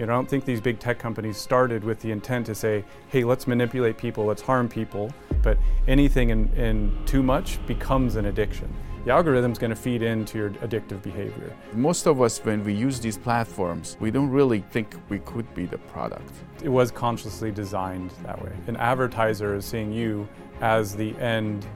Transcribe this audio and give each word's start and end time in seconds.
You 0.00 0.06
know, 0.06 0.14
I 0.14 0.16
don't 0.16 0.30
think 0.30 0.46
these 0.46 0.62
big 0.62 0.78
tech 0.78 0.98
companies 0.98 1.36
started 1.36 1.84
with 1.84 2.00
the 2.00 2.10
intent 2.10 2.46
to 2.46 2.54
say, 2.54 2.86
hey, 3.08 3.22
let's 3.22 3.46
manipulate 3.46 3.98
people, 3.98 4.24
let's 4.24 4.40
harm 4.40 4.66
people, 4.66 5.12
but 5.42 5.58
anything 5.88 6.30
in, 6.30 6.48
in 6.54 7.04
too 7.04 7.22
much 7.22 7.58
becomes 7.66 8.16
an 8.16 8.24
addiction. 8.24 8.74
The 9.04 9.10
algorithm's 9.10 9.58
going 9.58 9.68
to 9.68 9.76
feed 9.76 10.00
into 10.00 10.38
your 10.38 10.50
addictive 10.52 11.02
behavior. 11.02 11.54
Most 11.74 12.06
of 12.06 12.22
us, 12.22 12.38
when 12.38 12.64
we 12.64 12.72
use 12.72 12.98
these 12.98 13.18
platforms, 13.18 13.98
we 14.00 14.10
don't 14.10 14.30
really 14.30 14.60
think 14.70 14.94
we 15.10 15.18
could 15.18 15.52
be 15.54 15.66
the 15.66 15.76
product. 15.76 16.32
It 16.62 16.70
was 16.70 16.90
consciously 16.90 17.50
designed 17.50 18.12
that 18.22 18.42
way. 18.42 18.52
An 18.68 18.76
advertiser 18.76 19.54
is 19.54 19.66
seeing 19.66 19.92
you 19.92 20.26
as 20.62 20.96
the 20.96 21.14
end 21.18 21.66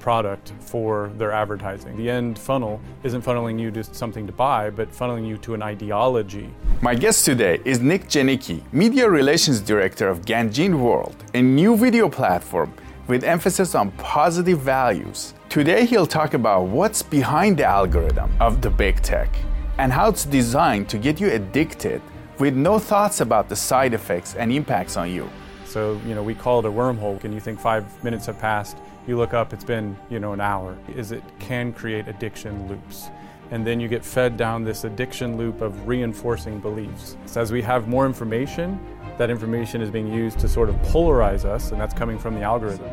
product 0.00 0.52
for 0.60 1.10
their 1.16 1.32
advertising. 1.32 1.96
The 1.96 2.10
end 2.10 2.38
funnel 2.38 2.80
isn't 3.02 3.24
funneling 3.24 3.58
you 3.58 3.70
to 3.72 3.84
something 3.84 4.26
to 4.26 4.32
buy, 4.32 4.70
but 4.70 4.90
funneling 4.92 5.26
you 5.26 5.36
to 5.38 5.54
an 5.54 5.62
ideology. 5.62 6.50
My 6.80 6.94
guest 6.94 7.24
today 7.24 7.60
is 7.64 7.80
Nick 7.80 8.08
Janicki, 8.08 8.62
Media 8.72 9.08
Relations 9.08 9.60
Director 9.60 10.08
of 10.08 10.24
Gan 10.24 10.52
Jing 10.52 10.80
World, 10.82 11.16
a 11.34 11.42
new 11.42 11.76
video 11.76 12.08
platform 12.08 12.72
with 13.08 13.24
emphasis 13.24 13.74
on 13.74 13.90
positive 13.92 14.60
values. 14.60 15.34
Today 15.48 15.86
he'll 15.86 16.06
talk 16.06 16.34
about 16.34 16.64
what's 16.64 17.02
behind 17.02 17.56
the 17.56 17.64
algorithm 17.64 18.30
of 18.40 18.60
the 18.62 18.70
big 18.70 19.00
tech 19.02 19.28
and 19.78 19.92
how 19.92 20.08
it's 20.08 20.24
designed 20.24 20.88
to 20.88 20.98
get 20.98 21.20
you 21.20 21.30
addicted 21.30 22.02
with 22.38 22.54
no 22.54 22.78
thoughts 22.78 23.20
about 23.20 23.48
the 23.48 23.56
side 23.56 23.94
effects 23.94 24.34
and 24.34 24.52
impacts 24.52 24.96
on 24.96 25.10
you. 25.10 25.28
So, 25.64 26.00
you 26.06 26.14
know, 26.14 26.22
we 26.22 26.34
call 26.34 26.60
it 26.60 26.64
a 26.64 26.70
wormhole. 26.70 27.22
And 27.24 27.34
you 27.34 27.40
think 27.40 27.60
five 27.60 27.84
minutes 28.02 28.26
have 28.26 28.38
passed, 28.38 28.76
you 29.06 29.16
look 29.16 29.34
up, 29.34 29.52
it's 29.52 29.64
been, 29.64 29.96
you 30.10 30.18
know, 30.18 30.32
an 30.32 30.40
hour. 30.40 30.76
Is 30.94 31.12
it 31.12 31.22
can 31.38 31.72
create 31.72 32.08
addiction 32.08 32.68
loops. 32.68 33.08
And 33.52 33.64
then 33.64 33.78
you 33.78 33.86
get 33.86 34.04
fed 34.04 34.36
down 34.36 34.64
this 34.64 34.82
addiction 34.82 35.36
loop 35.36 35.60
of 35.60 35.86
reinforcing 35.86 36.58
beliefs. 36.58 37.16
So 37.26 37.40
as 37.40 37.52
we 37.52 37.62
have 37.62 37.86
more 37.86 38.04
information, 38.04 38.80
that 39.18 39.30
information 39.30 39.80
is 39.80 39.90
being 39.90 40.12
used 40.12 40.40
to 40.40 40.48
sort 40.48 40.68
of 40.68 40.74
polarize 40.76 41.44
us, 41.44 41.70
and 41.70 41.80
that's 41.80 41.94
coming 41.94 42.18
from 42.18 42.34
the 42.34 42.42
algorithm. 42.42 42.90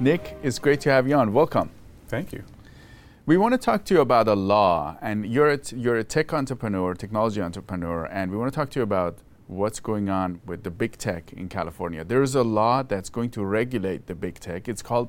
Nick, 0.00 0.36
it's 0.42 0.58
great 0.58 0.80
to 0.80 0.90
have 0.90 1.06
you 1.06 1.14
on. 1.14 1.32
Welcome. 1.32 1.70
Thank 2.08 2.32
you. 2.32 2.42
We 3.26 3.36
want 3.36 3.52
to 3.52 3.58
talk 3.58 3.84
to 3.84 3.94
you 3.94 4.00
about 4.00 4.26
a 4.26 4.34
law, 4.34 4.98
and 5.00 5.24
you're 5.24 5.48
a, 5.48 5.56
t- 5.56 5.76
you're 5.76 5.96
a 5.96 6.04
tech 6.04 6.34
entrepreneur, 6.34 6.94
technology 6.94 7.40
entrepreneur, 7.40 8.04
and 8.06 8.30
we 8.30 8.36
want 8.36 8.52
to 8.52 8.54
talk 8.54 8.68
to 8.70 8.80
you 8.80 8.82
about 8.82 9.18
what's 9.46 9.80
going 9.80 10.08
on 10.08 10.40
with 10.46 10.62
the 10.62 10.70
big 10.70 10.96
tech 10.96 11.32
in 11.32 11.48
California. 11.48 12.04
There 12.04 12.22
is 12.22 12.34
a 12.34 12.42
law 12.42 12.82
that's 12.82 13.10
going 13.10 13.30
to 13.30 13.44
regulate 13.44 14.06
the 14.06 14.14
big 14.14 14.40
tech. 14.40 14.68
It's 14.68 14.82
called 14.82 15.08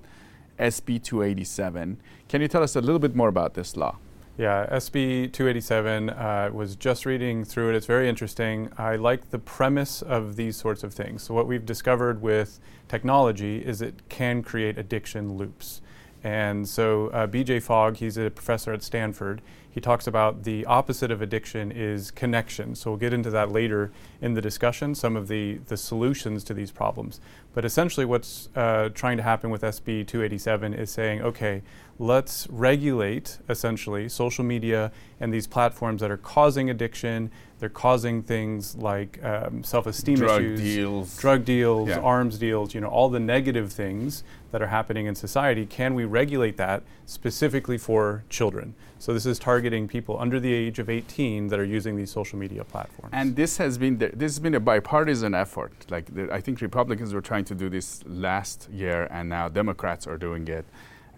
SB 0.59 1.03
287. 1.03 1.99
Can 2.27 2.41
you 2.41 2.47
tell 2.47 2.63
us 2.63 2.75
a 2.75 2.81
little 2.81 2.99
bit 2.99 3.15
more 3.15 3.29
about 3.29 3.53
this 3.53 3.75
law? 3.75 3.97
Yeah, 4.37 4.67
SB 4.69 5.31
287 5.31 6.09
uh, 6.09 6.49
was 6.51 6.75
just 6.75 7.05
reading 7.05 7.45
through 7.45 7.69
it. 7.69 7.75
It's 7.75 7.85
very 7.85 8.09
interesting. 8.09 8.69
I 8.77 8.97
like 8.97 9.29
the 9.29 9.39
premise 9.39 10.01
of 10.01 10.35
these 10.35 10.57
sorts 10.57 10.83
of 10.83 10.93
things. 10.93 11.23
So, 11.23 11.33
what 11.33 11.47
we've 11.47 11.65
discovered 11.65 12.21
with 12.21 12.59
technology 12.89 13.65
is 13.65 13.81
it 13.81 14.09
can 14.09 14.43
create 14.43 14.77
addiction 14.77 15.37
loops. 15.37 15.81
And 16.25 16.67
so, 16.67 17.09
uh, 17.09 17.27
BJ 17.27 17.61
Fogg, 17.61 17.97
he's 17.97 18.17
a 18.17 18.31
professor 18.31 18.73
at 18.73 18.81
Stanford, 18.81 19.43
he 19.69 19.79
talks 19.79 20.07
about 20.07 20.43
the 20.43 20.65
opposite 20.65 21.11
of 21.11 21.21
addiction 21.21 21.69
is 21.69 22.09
connection. 22.09 22.73
So 22.75 22.91
we'll 22.91 22.97
get 22.97 23.13
into 23.13 23.29
that 23.31 23.51
later 23.51 23.91
in 24.21 24.33
the 24.33 24.41
discussion, 24.41 24.95
some 24.95 25.17
of 25.17 25.27
the, 25.27 25.59
the 25.67 25.77
solutions 25.77 26.45
to 26.45 26.53
these 26.53 26.71
problems. 26.71 27.19
But 27.53 27.63
essentially, 27.63 28.05
what's 28.05 28.47
uh, 28.55 28.89
trying 28.93 29.17
to 29.17 29.23
happen 29.23 29.49
with 29.49 29.61
SB 29.61 30.07
287 30.07 30.73
is 30.73 30.89
saying, 30.89 31.21
okay, 31.21 31.61
let's 31.99 32.47
regulate 32.49 33.37
essentially 33.49 34.07
social 34.07 34.45
media 34.45 34.93
and 35.19 35.33
these 35.33 35.45
platforms 35.45 35.99
that 35.99 36.09
are 36.09 36.17
causing 36.17 36.69
addiction. 36.69 37.29
They're 37.65 37.69
causing 37.71 38.21
things 38.21 38.75
like 38.75 39.17
um, 39.25 39.63
self-esteem 39.63 40.17
drug 40.17 40.43
issues, 40.43 40.59
deals. 40.61 41.17
drug 41.17 41.45
deals, 41.45 41.89
Yeah. 41.89 41.97
arms 41.97 42.37
deals. 42.37 42.75
You 42.75 42.81
know, 42.81 42.89
all 42.89 43.09
the 43.09 43.19
negative 43.19 43.73
things 43.73 44.23
that 44.51 44.61
are 44.61 44.67
happening 44.67 45.07
in 45.07 45.15
society. 45.15 45.65
Can 45.65 45.95
we 45.95 46.05
regulate 46.05 46.57
that 46.57 46.83
specifically 47.07 47.79
for 47.79 48.23
children? 48.29 48.75
So 48.99 49.15
this 49.15 49.25
is 49.25 49.39
targeting 49.39 49.87
people 49.87 50.15
under 50.19 50.39
the 50.39 50.53
age 50.53 50.77
of 50.77 50.91
18 50.91 51.47
that 51.47 51.59
are 51.59 51.65
using 51.65 51.95
these 51.95 52.11
social 52.11 52.37
media 52.37 52.63
platforms. 52.63 53.09
And 53.13 53.35
this 53.35 53.57
has 53.57 53.79
been 53.79 53.97
the, 53.97 54.09
this 54.13 54.33
has 54.33 54.39
been 54.39 54.53
a 54.53 54.59
bipartisan 54.59 55.33
effort. 55.33 55.73
Like 55.89 56.13
the, 56.13 56.31
I 56.31 56.41
think 56.41 56.61
Republicans 56.61 57.15
were 57.15 57.21
trying 57.31 57.45
to 57.45 57.55
do 57.55 57.67
this 57.67 58.03
last 58.05 58.69
year, 58.71 59.07
and 59.09 59.27
now 59.27 59.49
Democrats 59.49 60.05
are 60.05 60.17
doing 60.19 60.47
it. 60.47 60.65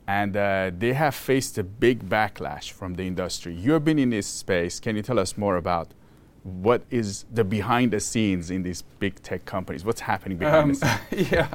And 0.07 0.37
uh, 0.37 0.71
they 0.77 0.93
have 0.93 1.13
faced 1.13 1.57
a 1.57 1.63
big 1.65 2.07
backlash 2.07 2.71
from 2.71 2.93
the 2.93 3.03
industry. 3.03 3.53
You've 3.53 3.83
been 3.83 3.99
in 3.99 4.11
this 4.11 4.27
space. 4.27 4.79
Can 4.79 4.95
you 4.95 5.01
tell 5.01 5.19
us 5.19 5.37
more 5.37 5.57
about 5.57 5.89
what 6.47 6.83
is 6.89 7.25
the 7.31 7.43
behind 7.43 7.91
the 7.91 7.99
scenes 7.99 8.51
in 8.51 8.63
these 8.63 8.81
big 8.99 9.21
tech 9.21 9.45
companies? 9.45 9.83
What's 9.85 10.01
happening 10.01 10.37
behind 10.37 10.63
Um, 10.63 10.69
the 10.73 10.99
scenes? 11.11 11.31
yeah. 11.31 11.49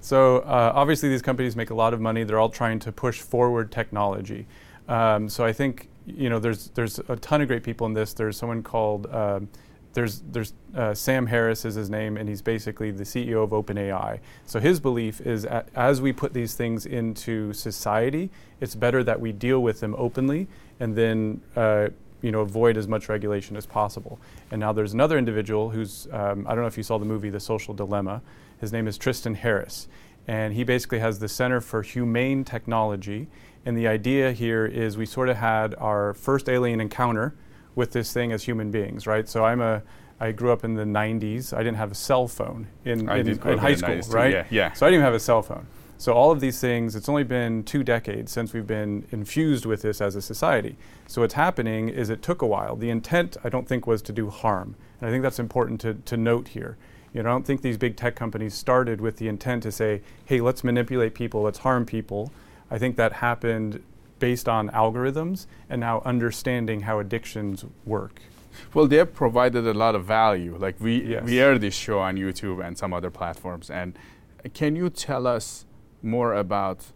So 0.00 0.38
uh, 0.38 0.72
obviously, 0.74 1.08
these 1.08 1.22
companies 1.22 1.56
make 1.56 1.70
a 1.70 1.74
lot 1.74 1.94
of 1.94 2.00
money. 2.00 2.24
They're 2.24 2.38
all 2.40 2.48
trying 2.48 2.78
to 2.80 2.92
push 2.92 3.20
forward 3.20 3.70
technology. 3.70 4.46
Um, 4.88 5.28
so 5.28 5.44
I 5.44 5.52
think 5.52 5.88
you 6.06 6.28
know 6.28 6.38
there's 6.38 6.68
there's 6.70 6.98
a 7.08 7.16
ton 7.16 7.40
of 7.40 7.48
great 7.48 7.62
people 7.62 7.86
in 7.86 7.94
this. 7.94 8.12
There's 8.12 8.36
someone 8.36 8.62
called 8.62 9.06
um 9.14 9.48
there's 9.94 10.22
there's 10.30 10.54
uh, 10.74 10.94
Sam 10.94 11.26
Harris 11.26 11.64
is 11.64 11.74
his 11.74 11.90
name, 11.90 12.16
and 12.16 12.28
he's 12.28 12.42
basically 12.42 12.90
the 12.90 13.04
CEO 13.04 13.44
of 13.44 13.50
OpenAI. 13.50 14.18
So 14.46 14.58
his 14.58 14.80
belief 14.80 15.20
is 15.20 15.44
a, 15.44 15.64
as 15.74 16.00
we 16.00 16.12
put 16.12 16.32
these 16.32 16.54
things 16.54 16.86
into 16.86 17.52
society, 17.52 18.30
it's 18.60 18.74
better 18.74 19.04
that 19.04 19.20
we 19.20 19.32
deal 19.32 19.62
with 19.62 19.80
them 19.80 19.94
openly, 19.98 20.48
and 20.80 20.96
then. 20.96 21.42
Uh, 21.54 21.88
you 22.22 22.30
know, 22.30 22.40
avoid 22.40 22.76
as 22.76 22.88
much 22.88 23.08
regulation 23.08 23.56
as 23.56 23.66
possible. 23.66 24.18
And 24.50 24.60
now 24.60 24.72
there's 24.72 24.94
another 24.94 25.18
individual 25.18 25.70
who's, 25.70 26.08
um, 26.12 26.46
I 26.46 26.54
don't 26.54 26.62
know 26.62 26.68
if 26.68 26.76
you 26.76 26.84
saw 26.84 26.98
the 26.98 27.04
movie 27.04 27.30
The 27.30 27.40
Social 27.40 27.74
Dilemma. 27.74 28.22
His 28.60 28.72
name 28.72 28.86
is 28.86 28.96
Tristan 28.96 29.34
Harris. 29.34 29.88
And 30.28 30.54
he 30.54 30.62
basically 30.62 31.00
has 31.00 31.18
the 31.18 31.28
Center 31.28 31.60
for 31.60 31.82
Humane 31.82 32.44
Technology. 32.44 33.26
And 33.66 33.76
the 33.76 33.88
idea 33.88 34.32
here 34.32 34.64
is 34.64 34.96
we 34.96 35.04
sort 35.04 35.28
of 35.28 35.36
had 35.36 35.74
our 35.74 36.14
first 36.14 36.48
alien 36.48 36.80
encounter 36.80 37.34
with 37.74 37.90
this 37.90 38.12
thing 38.12 38.30
as 38.32 38.44
human 38.44 38.70
beings, 38.70 39.06
right? 39.06 39.28
So 39.28 39.44
I'm 39.44 39.60
a, 39.60 39.82
I 40.20 40.30
grew 40.30 40.52
up 40.52 40.62
in 40.62 40.74
the 40.74 40.84
90s. 40.84 41.52
I 41.52 41.58
didn't 41.58 41.78
have 41.78 41.90
a 41.90 41.96
cell 41.96 42.28
phone 42.28 42.68
in, 42.84 43.08
in, 43.10 43.28
in 43.28 43.58
high 43.58 43.70
in 43.70 43.78
school, 43.78 43.94
90s 43.94 44.06
too, 44.06 44.12
right? 44.12 44.32
yeah, 44.32 44.44
yeah. 44.50 44.72
So 44.72 44.86
I 44.86 44.90
didn't 44.90 45.00
even 45.00 45.04
have 45.06 45.14
a 45.14 45.20
cell 45.20 45.42
phone. 45.42 45.66
So 46.02 46.14
all 46.14 46.32
of 46.32 46.40
these 46.40 46.58
things, 46.58 46.96
it's 46.96 47.08
only 47.08 47.22
been 47.22 47.62
two 47.62 47.84
decades 47.84 48.32
since 48.32 48.52
we've 48.52 48.66
been 48.66 49.06
infused 49.12 49.66
with 49.66 49.82
this 49.82 50.00
as 50.00 50.16
a 50.16 50.20
society. 50.20 50.74
So 51.06 51.20
what's 51.20 51.34
happening 51.34 51.88
is 51.88 52.10
it 52.10 52.22
took 52.22 52.42
a 52.42 52.46
while. 52.46 52.74
The 52.74 52.90
intent, 52.90 53.36
I 53.44 53.48
don't 53.48 53.68
think, 53.68 53.86
was 53.86 54.02
to 54.02 54.12
do 54.12 54.28
harm. 54.28 54.74
And 55.00 55.08
I 55.08 55.12
think 55.12 55.22
that's 55.22 55.38
important 55.38 55.80
to, 55.82 55.94
to 55.94 56.16
note 56.16 56.48
here. 56.48 56.76
You 57.14 57.22
know, 57.22 57.28
I 57.28 57.32
don't 57.32 57.46
think 57.46 57.62
these 57.62 57.78
big 57.78 57.94
tech 57.94 58.16
companies 58.16 58.52
started 58.52 59.00
with 59.00 59.18
the 59.18 59.28
intent 59.28 59.62
to 59.62 59.70
say, 59.70 60.02
hey, 60.24 60.40
let's 60.40 60.64
manipulate 60.64 61.14
people, 61.14 61.42
let's 61.42 61.60
harm 61.60 61.86
people. 61.86 62.32
I 62.68 62.78
think 62.78 62.96
that 62.96 63.12
happened 63.12 63.80
based 64.18 64.48
on 64.48 64.70
algorithms 64.70 65.46
and 65.70 65.80
now 65.80 66.02
understanding 66.04 66.80
how 66.80 66.98
addictions 66.98 67.64
work. 67.84 68.20
Well, 68.74 68.88
they 68.88 68.96
have 68.96 69.14
provided 69.14 69.68
a 69.68 69.74
lot 69.74 69.94
of 69.94 70.04
value. 70.04 70.56
Like 70.58 70.80
we 70.80 71.00
Yes. 71.04 71.22
we 71.22 71.38
air 71.38 71.58
this 71.58 71.74
show 71.74 72.00
on 72.00 72.16
YouTube 72.16 72.60
and 72.60 72.76
some 72.76 72.92
other 72.92 73.08
platforms. 73.08 73.70
And 73.70 73.96
can 74.52 74.74
you 74.74 74.90
tell 74.90 75.28
us 75.28 75.64
more 76.02 76.34
about 76.34 76.86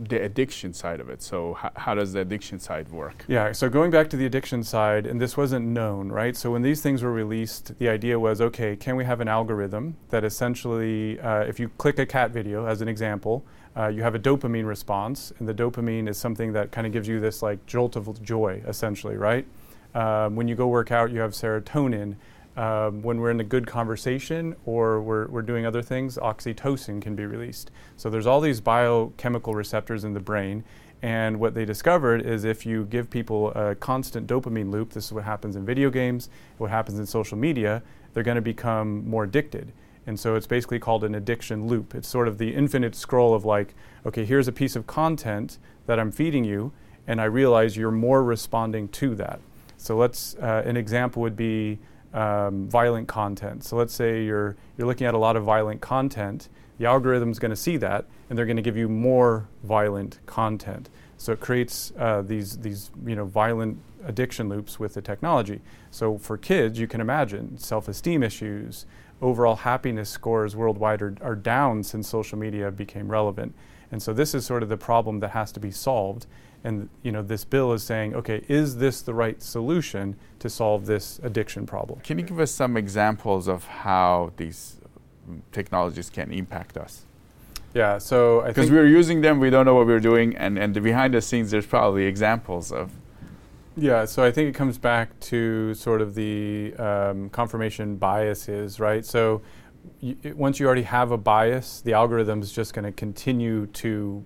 the 0.00 0.22
addiction 0.22 0.72
side 0.72 1.00
of 1.00 1.08
it? 1.08 1.22
So 1.22 1.58
h- 1.62 1.72
how 1.76 1.94
does 1.94 2.12
the 2.12 2.20
addiction 2.20 2.58
side 2.58 2.88
work? 2.90 3.24
Yeah, 3.26 3.52
so 3.52 3.68
going 3.68 3.90
back 3.90 4.08
to 4.10 4.16
the 4.16 4.26
addiction 4.26 4.62
side, 4.62 5.06
and 5.06 5.20
this 5.20 5.36
wasn't 5.36 5.66
known, 5.66 6.10
right? 6.10 6.36
So 6.36 6.50
when 6.52 6.62
these 6.62 6.80
things 6.80 7.02
were 7.02 7.12
released, 7.12 7.78
the 7.78 7.88
idea 7.88 8.18
was 8.18 8.40
okay, 8.40 8.76
can 8.76 8.96
we 8.96 9.04
have 9.04 9.20
an 9.20 9.28
algorithm 9.28 9.96
that 10.10 10.24
essentially, 10.24 11.18
uh, 11.20 11.40
if 11.40 11.58
you 11.58 11.68
click 11.78 11.98
a 11.98 12.06
cat 12.06 12.30
video 12.30 12.66
as 12.66 12.80
an 12.80 12.88
example, 12.88 13.44
uh, 13.76 13.88
you 13.88 14.02
have 14.02 14.14
a 14.14 14.18
dopamine 14.18 14.66
response, 14.66 15.32
and 15.38 15.48
the 15.48 15.54
dopamine 15.54 16.08
is 16.08 16.16
something 16.16 16.52
that 16.52 16.70
kind 16.72 16.86
of 16.86 16.92
gives 16.92 17.08
you 17.08 17.20
this 17.20 17.42
like 17.42 17.64
jolt 17.66 17.96
of 17.96 18.22
joy, 18.22 18.62
essentially, 18.66 19.16
right? 19.16 19.46
Um, 19.94 20.36
when 20.36 20.48
you 20.48 20.54
go 20.54 20.68
work 20.68 20.92
out, 20.92 21.10
you 21.10 21.20
have 21.20 21.32
serotonin. 21.32 22.16
Um, 22.58 23.02
when 23.02 23.20
we're 23.20 23.30
in 23.30 23.38
a 23.38 23.44
good 23.44 23.68
conversation 23.68 24.56
or 24.66 25.00
we're, 25.00 25.28
we're 25.28 25.42
doing 25.42 25.64
other 25.64 25.80
things, 25.80 26.16
oxytocin 26.16 27.00
can 27.00 27.14
be 27.14 27.24
released. 27.24 27.70
So 27.96 28.10
there's 28.10 28.26
all 28.26 28.40
these 28.40 28.60
biochemical 28.60 29.54
receptors 29.54 30.02
in 30.02 30.12
the 30.12 30.18
brain. 30.18 30.64
And 31.00 31.38
what 31.38 31.54
they 31.54 31.64
discovered 31.64 32.26
is 32.26 32.42
if 32.42 32.66
you 32.66 32.86
give 32.86 33.10
people 33.10 33.52
a 33.52 33.76
constant 33.76 34.26
dopamine 34.26 34.72
loop, 34.72 34.92
this 34.92 35.06
is 35.06 35.12
what 35.12 35.22
happens 35.22 35.54
in 35.54 35.64
video 35.64 35.88
games, 35.88 36.30
what 36.56 36.68
happens 36.70 36.98
in 36.98 37.06
social 37.06 37.38
media, 37.38 37.80
they're 38.12 38.24
going 38.24 38.34
to 38.34 38.42
become 38.42 39.08
more 39.08 39.22
addicted. 39.22 39.72
And 40.08 40.18
so 40.18 40.34
it's 40.34 40.48
basically 40.48 40.80
called 40.80 41.04
an 41.04 41.14
addiction 41.14 41.68
loop. 41.68 41.94
It's 41.94 42.08
sort 42.08 42.26
of 42.26 42.38
the 42.38 42.52
infinite 42.52 42.96
scroll 42.96 43.34
of 43.34 43.44
like, 43.44 43.76
okay, 44.04 44.24
here's 44.24 44.48
a 44.48 44.52
piece 44.52 44.74
of 44.74 44.84
content 44.88 45.58
that 45.86 46.00
I'm 46.00 46.10
feeding 46.10 46.42
you, 46.42 46.72
and 47.06 47.20
I 47.20 47.26
realize 47.26 47.76
you're 47.76 47.92
more 47.92 48.24
responding 48.24 48.88
to 48.88 49.14
that. 49.14 49.38
So 49.76 49.96
let's, 49.96 50.34
uh, 50.42 50.64
an 50.66 50.76
example 50.76 51.22
would 51.22 51.36
be 51.36 51.78
um, 52.14 52.68
violent 52.68 53.08
content. 53.08 53.64
So 53.64 53.76
let's 53.76 53.94
say 53.94 54.24
you're, 54.24 54.56
you're 54.76 54.86
looking 54.86 55.06
at 55.06 55.14
a 55.14 55.18
lot 55.18 55.36
of 55.36 55.44
violent 55.44 55.80
content, 55.80 56.48
the 56.78 56.86
algorithm's 56.86 57.38
going 57.38 57.50
to 57.50 57.56
see 57.56 57.76
that, 57.78 58.06
and 58.28 58.38
they're 58.38 58.46
going 58.46 58.56
to 58.56 58.62
give 58.62 58.76
you 58.76 58.88
more 58.88 59.48
violent 59.64 60.20
content. 60.26 60.88
So 61.16 61.32
it 61.32 61.40
creates 61.40 61.92
uh, 61.98 62.22
these 62.22 62.58
these 62.58 62.92
you 63.04 63.16
know 63.16 63.24
violent 63.24 63.78
addiction 64.06 64.48
loops 64.48 64.78
with 64.78 64.94
the 64.94 65.02
technology. 65.02 65.60
So 65.90 66.16
for 66.16 66.38
kids, 66.38 66.78
you 66.78 66.86
can 66.86 67.00
imagine 67.00 67.58
self-esteem 67.58 68.22
issues, 68.22 68.86
overall 69.20 69.56
happiness 69.56 70.08
scores 70.08 70.54
worldwide 70.54 71.02
are, 71.02 71.16
are 71.20 71.34
down 71.34 71.82
since 71.82 72.08
social 72.08 72.38
media 72.38 72.70
became 72.70 73.10
relevant. 73.10 73.54
And 73.90 74.02
so 74.02 74.12
this 74.12 74.34
is 74.34 74.46
sort 74.46 74.62
of 74.62 74.68
the 74.68 74.76
problem 74.76 75.18
that 75.20 75.30
has 75.30 75.50
to 75.52 75.60
be 75.60 75.70
solved. 75.70 76.26
And 76.64 76.88
you 77.02 77.12
know, 77.12 77.22
this 77.22 77.44
bill 77.44 77.72
is 77.72 77.82
saying, 77.82 78.14
okay, 78.14 78.44
is 78.48 78.76
this 78.76 79.02
the 79.02 79.14
right 79.14 79.40
solution 79.42 80.16
to 80.40 80.50
solve 80.50 80.86
this 80.86 81.20
addiction 81.22 81.66
problem? 81.66 82.00
Can 82.00 82.18
you 82.18 82.24
give 82.24 82.40
us 82.40 82.50
some 82.50 82.76
examples 82.76 83.48
of 83.48 83.64
how 83.64 84.32
these 84.36 84.76
technologies 85.52 86.10
can 86.10 86.32
impact 86.32 86.76
us? 86.76 87.04
Yeah, 87.74 87.98
so 87.98 88.42
because 88.46 88.70
we're 88.70 88.86
using 88.86 89.20
them, 89.20 89.40
we 89.40 89.50
don't 89.50 89.66
know 89.66 89.74
what 89.74 89.86
we're 89.86 90.00
doing, 90.00 90.34
and 90.36 90.58
and 90.58 90.74
the 90.74 90.80
behind 90.80 91.14
the 91.14 91.20
scenes, 91.20 91.50
there's 91.50 91.66
probably 91.66 92.04
examples 92.04 92.72
of. 92.72 92.90
Yeah, 93.76 94.06
so 94.06 94.24
I 94.24 94.32
think 94.32 94.48
it 94.48 94.54
comes 94.56 94.78
back 94.78 95.20
to 95.20 95.72
sort 95.74 96.00
of 96.00 96.16
the 96.16 96.74
um, 96.78 97.30
confirmation 97.30 97.96
biases, 97.96 98.80
right? 98.80 99.04
So 99.04 99.42
once 100.34 100.58
you 100.58 100.66
already 100.66 100.82
have 100.82 101.12
a 101.12 101.16
bias, 101.16 101.80
the 101.80 101.92
algorithm 101.92 102.40
is 102.42 102.50
just 102.52 102.74
going 102.74 102.84
to 102.84 102.92
continue 102.92 103.66
to 103.66 104.24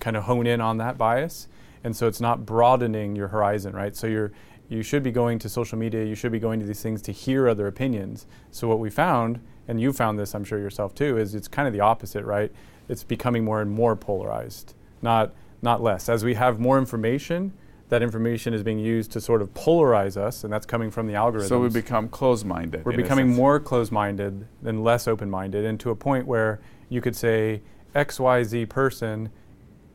kind 0.00 0.16
of 0.16 0.24
hone 0.24 0.46
in 0.46 0.60
on 0.60 0.78
that 0.78 0.98
bias, 0.98 1.46
and 1.84 1.96
so 1.96 2.06
it's 2.06 2.20
not 2.20 2.46
broadening 2.46 3.16
your 3.16 3.28
horizon, 3.28 3.74
right? 3.74 3.96
So 3.96 4.06
you're 4.06 4.32
you 4.68 4.82
should 4.82 5.02
be 5.02 5.10
going 5.10 5.38
to 5.40 5.48
social 5.48 5.76
media, 5.76 6.04
you 6.04 6.14
should 6.14 6.32
be 6.32 6.38
going 6.38 6.58
to 6.58 6.64
these 6.64 6.82
things 6.82 7.02
to 7.02 7.12
hear 7.12 7.46
other 7.46 7.66
opinions. 7.66 8.26
So 8.50 8.68
what 8.68 8.78
we 8.78 8.88
found, 8.88 9.38
and 9.68 9.78
you 9.78 9.92
found 9.92 10.18
this, 10.18 10.34
I'm 10.34 10.44
sure 10.44 10.58
yourself 10.58 10.94
too, 10.94 11.18
is 11.18 11.34
it's 11.34 11.46
kind 11.46 11.68
of 11.68 11.74
the 11.74 11.80
opposite, 11.80 12.24
right? 12.24 12.50
It's 12.88 13.04
becoming 13.04 13.44
more 13.44 13.60
and 13.60 13.70
more 13.70 13.96
polarized, 13.96 14.74
not 15.02 15.34
not 15.60 15.82
less. 15.82 16.08
As 16.08 16.24
we 16.24 16.34
have 16.34 16.58
more 16.58 16.78
information, 16.78 17.52
that 17.88 18.02
information 18.02 18.54
is 18.54 18.62
being 18.62 18.78
used 18.78 19.12
to 19.12 19.20
sort 19.20 19.42
of 19.42 19.52
polarize 19.52 20.16
us, 20.16 20.44
and 20.44 20.52
that's 20.52 20.66
coming 20.66 20.90
from 20.90 21.06
the 21.06 21.14
algorithm. 21.14 21.48
So 21.48 21.60
we 21.60 21.68
become 21.68 22.08
closed-minded. 22.08 22.84
We're 22.86 22.96
becoming 22.96 23.34
more 23.34 23.60
closed-minded 23.60 24.46
than 24.62 24.82
less 24.82 25.06
open-minded, 25.06 25.64
and 25.64 25.78
to 25.80 25.90
a 25.90 25.94
point 25.94 26.26
where 26.26 26.60
you 26.88 27.02
could 27.02 27.14
say 27.14 27.60
X, 27.94 28.18
Y, 28.18 28.42
Z 28.42 28.66
person 28.66 29.30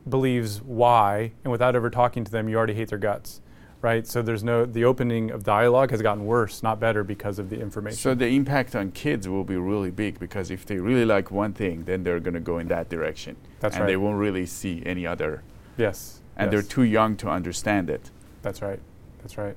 believes 0.08 0.62
Y, 0.62 1.32
and 1.44 1.50
without 1.50 1.76
ever 1.76 1.90
talking 1.90 2.24
to 2.24 2.30
them, 2.30 2.48
you 2.48 2.56
already 2.56 2.74
hate 2.74 2.88
their 2.88 2.98
guts, 2.98 3.40
right? 3.82 4.06
So 4.06 4.22
there's 4.22 4.44
no 4.44 4.64
the 4.64 4.84
opening 4.84 5.30
of 5.30 5.44
dialogue 5.44 5.90
has 5.90 6.02
gotten 6.02 6.24
worse, 6.26 6.62
not 6.62 6.80
better, 6.80 7.04
because 7.04 7.38
of 7.38 7.50
the 7.50 7.60
information. 7.60 7.98
So 7.98 8.14
the 8.14 8.28
impact 8.28 8.74
on 8.74 8.92
kids 8.92 9.28
will 9.28 9.44
be 9.44 9.56
really 9.56 9.90
big 9.90 10.18
because 10.18 10.50
if 10.50 10.66
they 10.66 10.78
really 10.78 11.04
like 11.04 11.30
one 11.30 11.52
thing, 11.52 11.84
then 11.84 12.02
they're 12.02 12.20
going 12.20 12.34
to 12.34 12.40
go 12.40 12.58
in 12.58 12.68
that 12.68 12.88
direction. 12.88 13.36
That's 13.60 13.74
and 13.74 13.82
right. 13.82 13.88
they 13.88 13.96
won't 13.96 14.18
really 14.18 14.46
see 14.46 14.82
any 14.84 15.06
other. 15.06 15.42
Yes 15.76 16.18
and 16.38 16.46
yes. 16.46 16.52
they're 16.52 16.70
too 16.70 16.84
young 16.84 17.16
to 17.16 17.28
understand 17.28 17.90
it. 17.90 18.10
That's 18.42 18.62
right. 18.62 18.80
That's 19.18 19.36
right. 19.36 19.56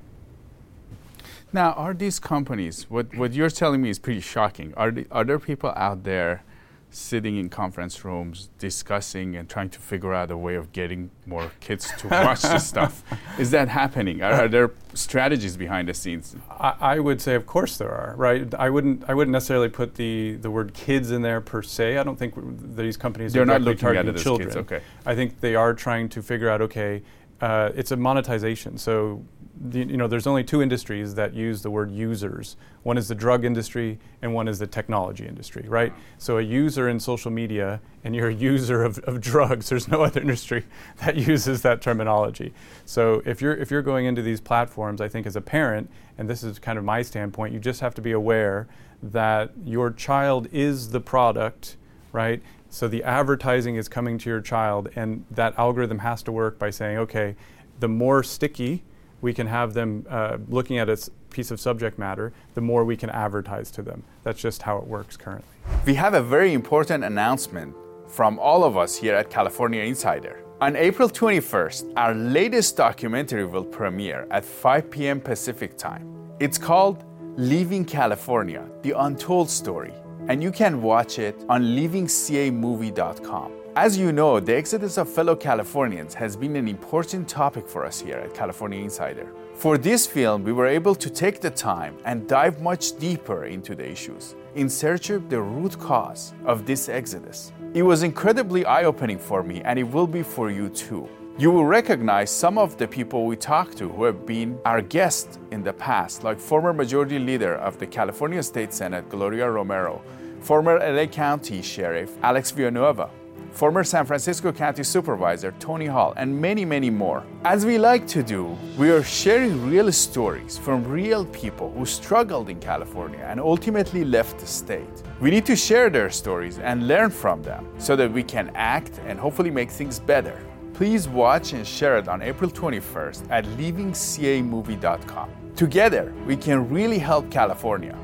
Now, 1.52 1.72
are 1.72 1.94
these 1.94 2.18
companies, 2.18 2.90
what, 2.90 3.14
what 3.14 3.32
you're 3.32 3.50
telling 3.50 3.80
me 3.80 3.90
is 3.90 3.98
pretty 3.98 4.20
shocking. 4.20 4.74
Are, 4.76 4.90
the, 4.90 5.06
are 5.10 5.22
there 5.22 5.38
people 5.38 5.72
out 5.76 6.02
there 6.02 6.42
sitting 6.92 7.36
in 7.38 7.48
conference 7.48 8.04
rooms 8.04 8.50
discussing 8.58 9.34
and 9.34 9.48
trying 9.48 9.70
to 9.70 9.78
figure 9.78 10.12
out 10.12 10.30
a 10.30 10.36
way 10.36 10.54
of 10.54 10.72
getting 10.72 11.10
more 11.26 11.50
kids 11.60 11.90
to 11.98 12.08
watch 12.10 12.42
this 12.42 12.66
stuff? 12.66 13.02
Is 13.38 13.50
that 13.50 13.68
happening? 13.68 14.22
Are, 14.22 14.32
are, 14.32 14.48
there 14.48 14.70
strategies 14.92 15.56
behind 15.56 15.88
the 15.88 15.94
scenes? 15.94 16.36
I, 16.50 16.74
I, 16.80 16.98
would 16.98 17.20
say, 17.20 17.34
of 17.34 17.46
course, 17.46 17.78
there 17.78 17.90
are. 17.90 18.14
Right? 18.16 18.54
I 18.54 18.68
wouldn't. 18.70 19.04
I 19.08 19.14
wouldn't 19.14 19.32
necessarily 19.32 19.70
put 19.70 19.94
the, 19.94 20.36
the 20.36 20.50
word 20.50 20.74
kids 20.74 21.10
in 21.10 21.22
there 21.22 21.40
per 21.40 21.62
se. 21.62 21.96
I 21.96 22.02
don't 22.02 22.18
think 22.18 22.34
these 22.76 22.96
companies 22.96 23.32
they're 23.32 23.42
are 23.42 23.46
not 23.46 23.62
looking 23.62 23.78
targeting 23.78 24.10
at 24.10 24.20
it 24.20 24.22
children. 24.22 24.48
Kids, 24.48 24.56
okay. 24.58 24.82
I 25.06 25.14
think 25.14 25.40
they 25.40 25.54
are 25.54 25.72
trying 25.72 26.10
to 26.10 26.22
figure 26.22 26.50
out. 26.50 26.60
Okay, 26.60 27.02
uh, 27.40 27.70
it's 27.74 27.90
a 27.90 27.96
monetization. 27.96 28.76
So 28.76 29.24
the, 29.60 29.80
you 29.80 29.96
know, 29.96 30.08
there's 30.08 30.26
only 30.26 30.42
two 30.42 30.62
industries 30.62 31.14
that 31.14 31.34
use 31.34 31.62
the 31.62 31.70
word 31.70 31.90
users. 31.90 32.56
One 32.84 32.96
is 32.96 33.08
the 33.08 33.14
drug 33.14 33.44
industry, 33.44 33.98
and 34.22 34.32
one 34.32 34.48
is 34.48 34.58
the 34.58 34.66
technology 34.66 35.26
industry, 35.26 35.64
right? 35.68 35.92
So 36.18 36.38
a 36.38 36.42
user 36.42 36.88
in 36.88 36.98
social 36.98 37.30
media, 37.30 37.80
and 38.02 38.16
you're 38.16 38.28
a 38.28 38.34
user 38.34 38.82
of, 38.82 38.98
of 39.00 39.20
drugs. 39.20 39.68
There's 39.68 39.88
no 39.88 40.02
other 40.02 40.20
industry 40.20 40.64
that 41.04 41.16
uses 41.16 41.62
that 41.62 41.82
terminology. 41.82 42.54
So 42.86 43.22
if 43.26 43.42
you're 43.42 43.54
if 43.54 43.70
you're 43.70 43.82
going 43.82 44.06
into 44.06 44.22
these 44.22 44.40
platforms, 44.40 45.00
I 45.00 45.08
think 45.08 45.26
as 45.26 45.36
a 45.36 45.40
parent, 45.40 45.90
and 46.16 46.28
this 46.28 46.42
is 46.42 46.58
kind 46.58 46.78
of 46.78 46.84
my 46.84 47.02
standpoint, 47.02 47.52
you 47.52 47.60
just 47.60 47.80
have 47.80 47.94
to 47.96 48.02
be 48.02 48.12
aware 48.12 48.68
that 49.02 49.50
your 49.64 49.90
child 49.90 50.48
is 50.50 50.90
the 50.90 51.00
product, 51.00 51.76
right? 52.12 52.42
So 52.70 52.88
the 52.88 53.04
advertising 53.04 53.76
is 53.76 53.86
coming 53.86 54.16
to 54.18 54.30
your 54.30 54.40
child, 54.40 54.88
and 54.96 55.26
that 55.30 55.58
algorithm 55.58 55.98
has 55.98 56.22
to 56.22 56.32
work 56.32 56.58
by 56.58 56.70
saying, 56.70 56.96
okay, 56.98 57.36
the 57.80 57.88
more 57.88 58.22
sticky 58.22 58.82
we 59.22 59.32
can 59.32 59.46
have 59.46 59.72
them 59.72 60.04
uh, 60.10 60.36
looking 60.48 60.78
at 60.78 60.90
a 60.90 61.10
piece 61.30 61.50
of 61.50 61.58
subject 61.58 61.98
matter, 61.98 62.32
the 62.54 62.60
more 62.60 62.84
we 62.84 62.96
can 62.96 63.08
advertise 63.08 63.70
to 63.70 63.82
them. 63.82 64.02
That's 64.24 64.40
just 64.40 64.62
how 64.62 64.76
it 64.76 64.86
works 64.86 65.16
currently. 65.16 65.48
We 65.86 65.94
have 65.94 66.12
a 66.12 66.22
very 66.22 66.52
important 66.52 67.04
announcement 67.04 67.74
from 68.08 68.38
all 68.38 68.64
of 68.64 68.76
us 68.76 68.96
here 68.96 69.14
at 69.14 69.30
California 69.30 69.82
Insider. 69.82 70.44
On 70.60 70.76
April 70.76 71.08
21st, 71.08 71.92
our 71.96 72.14
latest 72.14 72.76
documentary 72.76 73.46
will 73.46 73.64
premiere 73.64 74.26
at 74.30 74.44
5 74.44 74.90
p.m. 74.90 75.20
Pacific 75.20 75.78
Time. 75.78 76.06
It's 76.38 76.58
called 76.58 77.04
Leaving 77.36 77.84
California 77.84 78.68
The 78.82 78.92
Untold 78.92 79.48
Story, 79.48 79.94
and 80.28 80.42
you 80.42 80.52
can 80.52 80.82
watch 80.82 81.18
it 81.18 81.42
on 81.48 81.62
leavingcamovie.com. 81.62 83.61
As 83.74 83.96
you 83.96 84.12
know, 84.12 84.38
the 84.38 84.54
exodus 84.54 84.98
of 84.98 85.08
fellow 85.08 85.34
Californians 85.34 86.12
has 86.12 86.36
been 86.36 86.56
an 86.56 86.68
important 86.68 87.26
topic 87.26 87.66
for 87.66 87.86
us 87.86 88.02
here 88.02 88.18
at 88.18 88.34
California 88.34 88.78
Insider. 88.78 89.32
For 89.54 89.78
this 89.78 90.06
film, 90.06 90.44
we 90.44 90.52
were 90.52 90.66
able 90.66 90.94
to 90.94 91.08
take 91.08 91.40
the 91.40 91.48
time 91.48 91.96
and 92.04 92.28
dive 92.28 92.60
much 92.60 92.98
deeper 92.98 93.46
into 93.46 93.74
the 93.74 93.90
issues 93.90 94.34
in 94.56 94.68
search 94.68 95.08
of 95.08 95.30
the 95.30 95.40
root 95.40 95.78
cause 95.78 96.34
of 96.44 96.66
this 96.66 96.90
exodus. 96.90 97.50
It 97.72 97.82
was 97.82 98.02
incredibly 98.02 98.66
eye 98.66 98.84
opening 98.84 99.18
for 99.18 99.42
me, 99.42 99.62
and 99.62 99.78
it 99.78 99.84
will 99.84 100.06
be 100.06 100.22
for 100.22 100.50
you 100.50 100.68
too. 100.68 101.08
You 101.38 101.50
will 101.50 101.64
recognize 101.64 102.30
some 102.30 102.58
of 102.58 102.76
the 102.76 102.86
people 102.86 103.24
we 103.24 103.36
talked 103.36 103.78
to 103.78 103.88
who 103.88 104.04
have 104.04 104.26
been 104.26 104.60
our 104.66 104.82
guests 104.82 105.38
in 105.50 105.62
the 105.62 105.72
past, 105.72 106.24
like 106.24 106.38
former 106.38 106.74
Majority 106.74 107.18
Leader 107.18 107.54
of 107.54 107.78
the 107.78 107.86
California 107.86 108.42
State 108.42 108.74
Senate, 108.74 109.08
Gloria 109.08 109.50
Romero, 109.50 110.02
former 110.40 110.78
LA 110.78 111.06
County 111.06 111.62
Sheriff, 111.62 112.18
Alex 112.22 112.50
Villanueva, 112.50 113.08
former 113.52 113.84
San 113.84 114.06
Francisco 114.06 114.50
County 114.50 114.82
Supervisor 114.82 115.52
Tony 115.60 115.86
Hall, 115.86 116.14
and 116.16 116.40
many, 116.40 116.64
many 116.64 116.90
more. 116.90 117.22
As 117.44 117.64
we 117.64 117.78
like 117.78 118.06
to 118.08 118.22
do, 118.22 118.56
we 118.76 118.90
are 118.90 119.02
sharing 119.02 119.70
real 119.70 119.92
stories 119.92 120.58
from 120.58 120.84
real 120.84 121.26
people 121.26 121.72
who 121.72 121.84
struggled 121.84 122.48
in 122.48 122.58
California 122.60 123.24
and 123.28 123.38
ultimately 123.38 124.04
left 124.04 124.38
the 124.38 124.46
state. 124.46 125.02
We 125.20 125.30
need 125.30 125.46
to 125.46 125.56
share 125.56 125.90
their 125.90 126.10
stories 126.10 126.58
and 126.58 126.88
learn 126.88 127.10
from 127.10 127.42
them 127.42 127.68
so 127.78 127.94
that 127.96 128.10
we 128.10 128.22
can 128.22 128.50
act 128.54 129.00
and 129.06 129.18
hopefully 129.18 129.50
make 129.50 129.70
things 129.70 129.98
better. 129.98 130.40
Please 130.74 131.06
watch 131.06 131.52
and 131.52 131.66
share 131.66 131.98
it 131.98 132.08
on 132.08 132.22
April 132.22 132.50
21st 132.50 133.30
at 133.30 133.44
leavingcamovie.com. 133.44 135.30
Together, 135.54 136.12
we 136.26 136.36
can 136.36 136.68
really 136.70 136.98
help 136.98 137.30
California. 137.30 137.96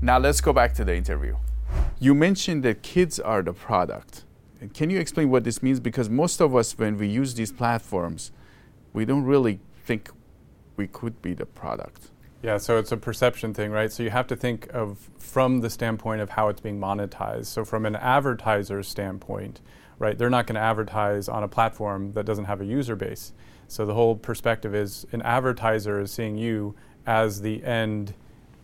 Now 0.00 0.18
let's 0.18 0.40
go 0.40 0.52
back 0.52 0.74
to 0.74 0.84
the 0.84 0.94
interview. 0.94 1.36
You 1.98 2.14
mentioned 2.14 2.62
that 2.64 2.82
kids 2.82 3.18
are 3.20 3.42
the 3.42 3.52
product. 3.52 4.24
Can 4.74 4.90
you 4.90 4.98
explain 5.00 5.30
what 5.30 5.44
this 5.44 5.62
means? 5.62 5.80
Because 5.80 6.08
most 6.08 6.40
of 6.40 6.54
us, 6.54 6.78
when 6.78 6.96
we 6.98 7.08
use 7.08 7.34
these 7.34 7.52
platforms, 7.52 8.32
we 8.92 9.04
don't 9.04 9.24
really 9.24 9.60
think 9.84 10.10
we 10.76 10.86
could 10.86 11.20
be 11.22 11.34
the 11.34 11.46
product. 11.46 12.10
Yeah, 12.42 12.58
so 12.58 12.76
it's 12.76 12.90
a 12.90 12.96
perception 12.96 13.54
thing, 13.54 13.70
right? 13.70 13.92
So 13.92 14.02
you 14.02 14.10
have 14.10 14.26
to 14.26 14.36
think 14.36 14.68
of 14.72 15.10
from 15.18 15.60
the 15.60 15.70
standpoint 15.70 16.20
of 16.20 16.30
how 16.30 16.48
it's 16.48 16.60
being 16.60 16.80
monetized. 16.80 17.46
So 17.46 17.64
from 17.64 17.86
an 17.86 17.94
advertiser's 17.96 18.88
standpoint, 18.88 19.60
right, 19.98 20.18
they're 20.18 20.30
not 20.30 20.46
going 20.48 20.56
to 20.56 20.60
advertise 20.60 21.28
on 21.28 21.44
a 21.44 21.48
platform 21.48 22.12
that 22.14 22.26
doesn't 22.26 22.46
have 22.46 22.60
a 22.60 22.64
user 22.64 22.96
base. 22.96 23.32
So 23.68 23.86
the 23.86 23.94
whole 23.94 24.16
perspective 24.16 24.74
is 24.74 25.06
an 25.12 25.22
advertiser 25.22 26.00
is 26.00 26.10
seeing 26.10 26.36
you 26.36 26.74
as 27.06 27.42
the 27.42 27.62
end 27.64 28.14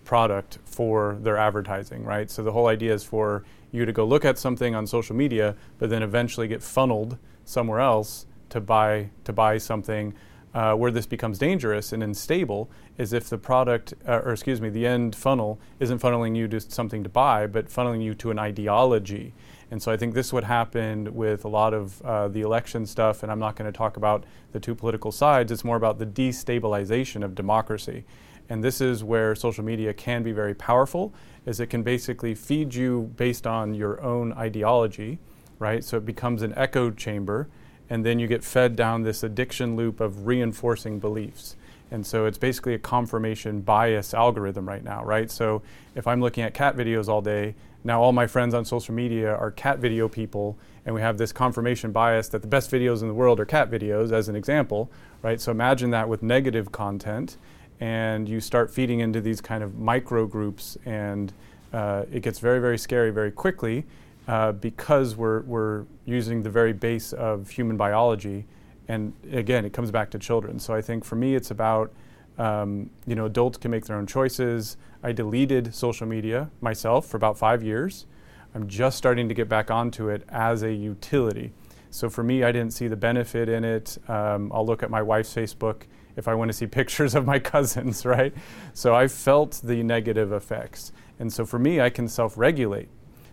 product 0.08 0.58
for 0.64 1.18
their 1.20 1.36
advertising, 1.36 2.02
right? 2.02 2.30
So 2.30 2.42
the 2.42 2.52
whole 2.52 2.68
idea 2.68 2.94
is 2.94 3.04
for 3.04 3.44
you 3.72 3.84
to 3.84 3.92
go 3.92 4.06
look 4.06 4.24
at 4.24 4.38
something 4.38 4.74
on 4.74 4.86
social 4.86 5.14
media, 5.14 5.54
but 5.78 5.90
then 5.90 6.02
eventually 6.02 6.48
get 6.48 6.62
funneled 6.62 7.18
somewhere 7.44 7.80
else 7.80 8.24
to 8.48 8.58
buy 8.58 9.10
to 9.24 9.32
buy 9.34 9.58
something. 9.58 10.14
Uh, 10.54 10.74
where 10.74 10.90
this 10.90 11.04
becomes 11.04 11.38
dangerous 11.38 11.92
and 11.92 12.02
unstable 12.02 12.70
is 12.96 13.12
if 13.12 13.28
the 13.28 13.36
product, 13.36 13.92
uh, 14.08 14.22
or 14.24 14.32
excuse 14.32 14.62
me, 14.62 14.70
the 14.70 14.86
end 14.86 15.14
funnel 15.14 15.60
isn't 15.78 16.00
funneling 16.00 16.34
you 16.34 16.48
to 16.48 16.58
something 16.58 17.02
to 17.04 17.10
buy, 17.10 17.46
but 17.46 17.68
funneling 17.68 18.02
you 18.02 18.14
to 18.14 18.30
an 18.30 18.38
ideology. 18.38 19.34
And 19.70 19.80
so 19.82 19.92
I 19.92 19.98
think 19.98 20.14
this 20.14 20.32
would 20.32 20.44
happen 20.44 21.14
with 21.14 21.44
a 21.44 21.48
lot 21.48 21.74
of 21.74 22.00
uh, 22.00 22.28
the 22.28 22.40
election 22.40 22.86
stuff, 22.86 23.22
and 23.22 23.30
I'm 23.30 23.38
not 23.38 23.56
going 23.56 23.70
to 23.70 23.76
talk 23.76 23.98
about 23.98 24.24
the 24.52 24.58
two 24.58 24.74
political 24.74 25.12
sides. 25.12 25.52
It's 25.52 25.64
more 25.64 25.76
about 25.76 25.98
the 25.98 26.06
destabilization 26.06 27.22
of 27.22 27.34
democracy. 27.34 28.04
And 28.48 28.64
this 28.64 28.80
is 28.80 29.04
where 29.04 29.34
social 29.34 29.64
media 29.64 29.92
can 29.92 30.22
be 30.22 30.32
very 30.32 30.54
powerful, 30.54 31.12
is 31.46 31.60
it 31.60 31.66
can 31.68 31.82
basically 31.82 32.34
feed 32.34 32.74
you 32.74 33.12
based 33.16 33.46
on 33.46 33.74
your 33.74 34.00
own 34.00 34.32
ideology, 34.32 35.18
right? 35.58 35.84
So 35.84 35.96
it 35.98 36.06
becomes 36.06 36.42
an 36.42 36.54
echo 36.56 36.90
chamber. 36.90 37.48
and 37.90 38.04
then 38.04 38.18
you 38.18 38.26
get 38.26 38.44
fed 38.44 38.76
down 38.76 39.02
this 39.02 39.22
addiction 39.22 39.76
loop 39.76 40.00
of 40.00 40.26
reinforcing 40.26 40.98
beliefs. 40.98 41.56
And 41.90 42.06
so 42.06 42.26
it's 42.26 42.36
basically 42.36 42.74
a 42.74 42.78
confirmation 42.78 43.62
bias 43.62 44.12
algorithm 44.12 44.68
right 44.68 44.84
now, 44.84 45.02
right? 45.04 45.30
So 45.30 45.62
if 45.94 46.06
I'm 46.06 46.20
looking 46.20 46.44
at 46.44 46.52
cat 46.52 46.76
videos 46.76 47.08
all 47.08 47.22
day, 47.22 47.54
now 47.82 48.02
all 48.02 48.12
my 48.12 48.26
friends 48.26 48.52
on 48.52 48.64
social 48.66 48.94
media 48.94 49.34
are 49.34 49.50
cat 49.50 49.78
video 49.78 50.06
people, 50.08 50.58
and 50.84 50.94
we 50.94 51.00
have 51.00 51.16
this 51.16 51.32
confirmation 51.32 51.90
bias 51.90 52.28
that 52.28 52.42
the 52.42 52.48
best 52.48 52.70
videos 52.70 53.00
in 53.00 53.08
the 53.08 53.14
world 53.14 53.40
are 53.40 53.46
cat 53.46 53.70
videos, 53.70 54.12
as 54.12 54.28
an 54.28 54.36
example, 54.36 54.90
right? 55.22 55.40
So 55.40 55.50
imagine 55.50 55.90
that 55.90 56.08
with 56.08 56.22
negative 56.22 56.72
content, 56.72 57.38
and 57.80 58.28
you 58.28 58.40
start 58.40 58.70
feeding 58.70 59.00
into 59.00 59.20
these 59.20 59.40
kind 59.40 59.62
of 59.62 59.78
micro 59.78 60.26
groups, 60.26 60.76
and 60.84 61.32
uh, 61.72 62.04
it 62.12 62.22
gets 62.22 62.38
very, 62.38 62.60
very 62.60 62.78
scary 62.78 63.10
very 63.10 63.30
quickly 63.30 63.84
uh, 64.26 64.52
because 64.52 65.16
we're, 65.16 65.42
we're 65.42 65.84
using 66.04 66.42
the 66.42 66.50
very 66.50 66.72
base 66.72 67.12
of 67.12 67.50
human 67.50 67.76
biology. 67.76 68.44
And 68.88 69.12
again, 69.32 69.64
it 69.64 69.72
comes 69.72 69.90
back 69.90 70.10
to 70.10 70.18
children. 70.18 70.58
So 70.58 70.74
I 70.74 70.80
think 70.80 71.04
for 71.04 71.16
me, 71.16 71.34
it's 71.34 71.50
about 71.50 71.92
um, 72.38 72.90
you 73.06 73.14
know, 73.14 73.26
adults 73.26 73.58
can 73.58 73.70
make 73.70 73.84
their 73.86 73.96
own 73.96 74.06
choices. 74.06 74.76
I 75.02 75.12
deleted 75.12 75.74
social 75.74 76.06
media 76.06 76.50
myself 76.60 77.06
for 77.06 77.16
about 77.16 77.36
five 77.36 77.62
years. 77.62 78.06
I'm 78.54 78.68
just 78.68 78.96
starting 78.96 79.28
to 79.28 79.34
get 79.34 79.48
back 79.48 79.70
onto 79.70 80.08
it 80.08 80.24
as 80.28 80.62
a 80.62 80.72
utility. 80.72 81.52
So 81.90 82.08
for 82.08 82.22
me, 82.22 82.44
I 82.44 82.52
didn't 82.52 82.72
see 82.72 82.88
the 82.88 82.96
benefit 82.96 83.48
in 83.48 83.64
it. 83.64 83.98
Um, 84.08 84.50
I'll 84.54 84.64
look 84.64 84.82
at 84.82 84.90
my 84.90 85.02
wife's 85.02 85.34
Facebook 85.34 85.82
if 86.18 86.28
I 86.28 86.34
want 86.34 86.50
to 86.50 86.52
see 86.52 86.66
pictures 86.80 87.14
of 87.14 87.24
my 87.24 87.38
cousins, 87.38 88.04
right? 88.04 88.34
So 88.74 88.94
I 88.94 89.08
felt 89.08 89.60
the 89.64 89.82
negative 89.82 90.32
effects. 90.32 90.92
And 91.18 91.32
so 91.32 91.46
for 91.46 91.58
me, 91.58 91.80
I 91.80 91.88
can 91.88 92.08
self 92.08 92.36
regulate. 92.36 92.88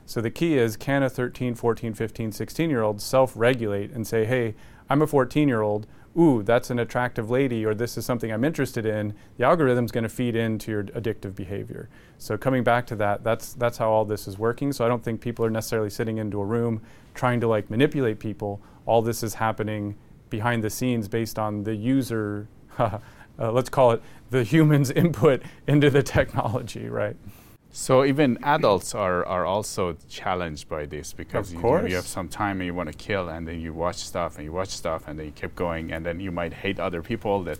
So 0.05 0.21
the 0.21 0.31
key 0.31 0.57
is 0.57 0.77
can 0.77 1.03
a 1.03 1.09
13, 1.09 1.55
14, 1.55 1.93
15, 1.93 2.31
16 2.31 2.69
year 2.69 2.83
old 2.83 3.01
self 3.01 3.33
regulate 3.35 3.91
and 3.91 4.05
say, 4.05 4.25
hey, 4.25 4.55
I'm 4.89 5.01
a 5.01 5.07
14 5.07 5.47
year 5.47 5.61
old. 5.61 5.87
Ooh, 6.17 6.43
that's 6.43 6.69
an 6.69 6.79
attractive 6.79 7.29
lady, 7.29 7.65
or 7.65 7.75
this 7.75 7.97
is 7.97 8.05
something 8.05 8.31
I'm 8.31 8.45
interested 8.45 8.85
in. 8.85 9.13
The 9.37 9.43
algorithm's 9.43 9.91
going 9.91 10.03
to 10.03 10.09
feed 10.09 10.33
into 10.37 10.71
your 10.71 10.83
addictive 10.85 11.35
behavior. 11.35 11.89
So 12.19 12.37
coming 12.37 12.63
back 12.63 12.87
to 12.87 12.95
that, 12.95 13.21
that's 13.25 13.53
that's 13.53 13.77
how 13.77 13.89
all 13.89 14.05
this 14.05 14.25
is 14.25 14.37
working. 14.37 14.71
So 14.71 14.85
I 14.85 14.87
don't 14.87 15.03
think 15.03 15.19
people 15.19 15.43
are 15.43 15.49
necessarily 15.49 15.89
sitting 15.89 16.17
into 16.17 16.39
a 16.39 16.45
room 16.45 16.81
trying 17.15 17.41
to 17.41 17.47
like 17.47 17.69
manipulate 17.69 18.19
people. 18.19 18.61
All 18.85 19.01
this 19.01 19.23
is 19.23 19.33
happening 19.33 19.97
behind 20.29 20.63
the 20.63 20.69
scenes 20.69 21.09
based 21.09 21.37
on 21.37 21.63
the 21.63 21.75
user. 21.75 22.47
uh, 23.39 23.51
let's 23.51 23.69
call 23.69 23.91
it 23.91 24.01
the 24.29 24.43
human's 24.43 24.91
input 25.03 25.41
into 25.67 25.89
the 25.89 26.03
technology, 26.03 26.87
right? 26.87 27.15
So 27.71 28.05
even 28.05 28.37
adults 28.41 28.95
are, 28.95 29.25
are 29.25 29.45
also 29.45 29.97
challenged 30.07 30.69
by 30.69 30.85
this 30.85 31.11
because 31.11 31.51
you, 31.51 31.59
you, 31.59 31.95
have 31.95 32.07
some 32.07 32.29
time 32.29 32.61
and 32.61 32.67
you 32.67 32.73
want 32.73 32.89
to 32.89 32.97
kill 32.97 33.27
and 33.27 33.45
then 33.45 33.59
you 33.59 33.73
watch 33.73 33.97
stuff 33.97 34.37
and 34.37 34.45
you 34.45 34.53
watch 34.53 34.69
stuff 34.69 35.03
and 35.07 35.19
then 35.19 35.25
you 35.25 35.33
keep 35.33 35.55
going 35.55 35.91
and 35.91 36.05
then 36.05 36.21
you 36.21 36.31
might 36.31 36.53
hate 36.53 36.79
other 36.79 37.01
people 37.01 37.43
that 37.43 37.59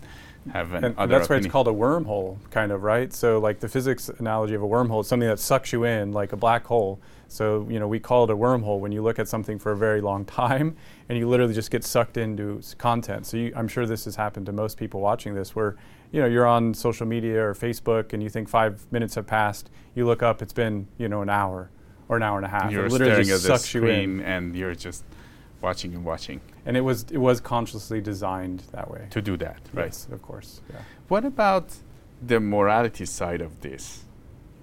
have 0.52 0.72
an 0.72 0.84
and, 0.84 0.94
and 0.98 1.10
that's 1.10 1.28
why 1.28 1.36
it's 1.36 1.46
called 1.46 1.68
a 1.68 1.72
wormhole 1.72 2.38
kind 2.50 2.72
of 2.72 2.82
right? 2.82 3.12
So 3.12 3.38
like 3.38 3.60
the 3.60 3.68
physics 3.68 4.08
analogy 4.08 4.54
of 4.54 4.62
a 4.62 4.66
wormhole 4.66 5.00
is 5.00 5.08
something 5.08 5.28
that 5.28 5.40
sucks 5.40 5.72
you 5.72 5.84
in 5.84 6.12
like 6.12 6.32
a 6.32 6.36
black 6.36 6.64
hole. 6.66 7.00
So 7.28 7.66
you 7.68 7.78
know 7.78 7.88
we 7.88 7.98
call 7.98 8.24
it 8.24 8.30
a 8.30 8.36
wormhole 8.36 8.80
when 8.80 8.92
you 8.92 9.02
look 9.02 9.18
at 9.18 9.28
something 9.28 9.58
for 9.58 9.72
a 9.72 9.76
very 9.76 10.00
long 10.00 10.24
time 10.42 10.76
and 11.08 11.18
you 11.18 11.28
literally 11.28 11.54
just 11.54 11.70
get 11.70 11.84
sucked 11.84 12.16
into 12.16 12.60
content. 12.78 13.26
So 13.26 13.36
you, 13.36 13.52
i'm 13.56 13.68
sure 13.68 13.86
this 13.86 14.04
has 14.04 14.16
happened 14.16 14.46
to 14.46 14.52
most 14.52 14.76
people 14.76 15.00
watching 15.00 15.34
this 15.34 15.54
where 15.54 15.76
you 16.12 16.20
know, 16.20 16.26
you're 16.26 16.46
on 16.46 16.74
social 16.74 17.06
media 17.06 17.44
or 17.44 17.54
Facebook 17.54 18.12
and 18.12 18.22
you 18.22 18.28
think 18.28 18.48
five 18.48 18.86
minutes 18.90 19.14
have 19.14 19.26
passed. 19.26 19.70
You 19.94 20.06
look 20.06 20.22
up, 20.22 20.42
it's 20.42 20.52
been, 20.52 20.86
you 20.98 21.08
know, 21.08 21.22
an 21.22 21.30
hour 21.30 21.70
or 22.08 22.16
an 22.16 22.22
hour 22.22 22.36
and 22.36 22.46
a 22.46 22.48
half. 22.48 22.70
You're 22.70 22.86
it 22.86 22.92
literally 22.92 23.24
staring 23.24 23.30
at 23.30 23.42
the 23.42 23.58
screen 23.58 24.20
and 24.20 24.54
you're 24.56 24.74
just 24.74 25.04
watching 25.60 25.94
and 25.94 26.04
watching. 26.04 26.40
And 26.64 26.76
it 26.76 26.82
was 26.82 27.06
it 27.10 27.18
was 27.18 27.40
consciously 27.40 28.00
designed 28.00 28.62
that 28.72 28.90
way. 28.90 29.06
To 29.10 29.22
do 29.22 29.36
that, 29.38 29.60
right? 29.72 29.86
Yes, 29.86 30.08
of 30.10 30.22
course. 30.22 30.60
Yeah. 30.70 30.80
What 31.08 31.24
about 31.24 31.74
the 32.20 32.40
morality 32.40 33.06
side 33.06 33.40
of 33.40 33.60
this? 33.60 34.04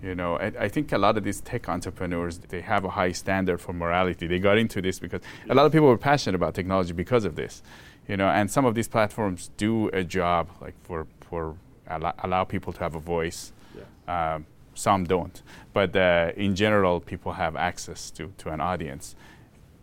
You 0.02 0.16
know, 0.16 0.36
I, 0.36 0.52
I, 0.60 0.68
think 0.68 0.92
a 0.92 0.98
lot 0.98 1.18
of 1.18 1.24
these 1.24 1.40
tech 1.40 1.70
entrepreneurs 1.70 2.38
they 2.38 2.60
have 2.60 2.84
a 2.84 2.90
high 2.90 3.14
standard 3.14 3.62
for 3.62 3.72
morality. 3.72 4.28
They 4.28 4.38
got 4.38 4.58
into 4.58 4.82
this 4.82 5.00
because 5.00 5.22
a 5.50 5.56
lot 5.56 5.66
of 5.66 5.72
people 5.72 5.88
were 5.88 5.98
passionate 5.98 6.36
about 6.36 6.54
technology 6.54 6.92
because 6.92 7.24
of 7.24 7.36
this. 7.36 7.64
You 8.10 8.18
know, 8.18 8.28
and 8.28 8.52
some 8.52 8.66
of 8.66 8.76
these 8.76 8.90
platforms 8.90 9.50
do 9.56 9.88
a 9.94 10.04
job 10.04 10.50
like 10.60 10.76
for 10.84 11.08
for 11.22 11.56
allow, 11.88 12.14
allow 12.20 12.44
people 12.44 12.74
to 12.74 12.80
have 12.80 12.96
a 12.96 13.00
voice. 13.00 13.54
Yeah. 13.78 14.36
Um, 14.36 14.46
some 14.76 15.04
don't, 15.04 15.42
but 15.72 15.96
uh, 15.96 16.32
in 16.36 16.56
general, 16.56 17.00
people 17.00 17.34
have 17.34 17.56
access 17.56 18.10
to, 18.12 18.34
to 18.40 18.50
an 18.50 18.60
audience. 18.60 19.16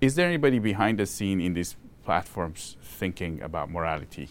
Is 0.00 0.14
there 0.14 0.26
anybody 0.26 0.58
behind 0.58 0.98
the 0.98 1.06
scene 1.06 1.40
in 1.40 1.54
these 1.54 1.76
platforms 2.04 2.76
thinking 2.82 3.42
about 3.42 3.70
morality? 3.70 4.30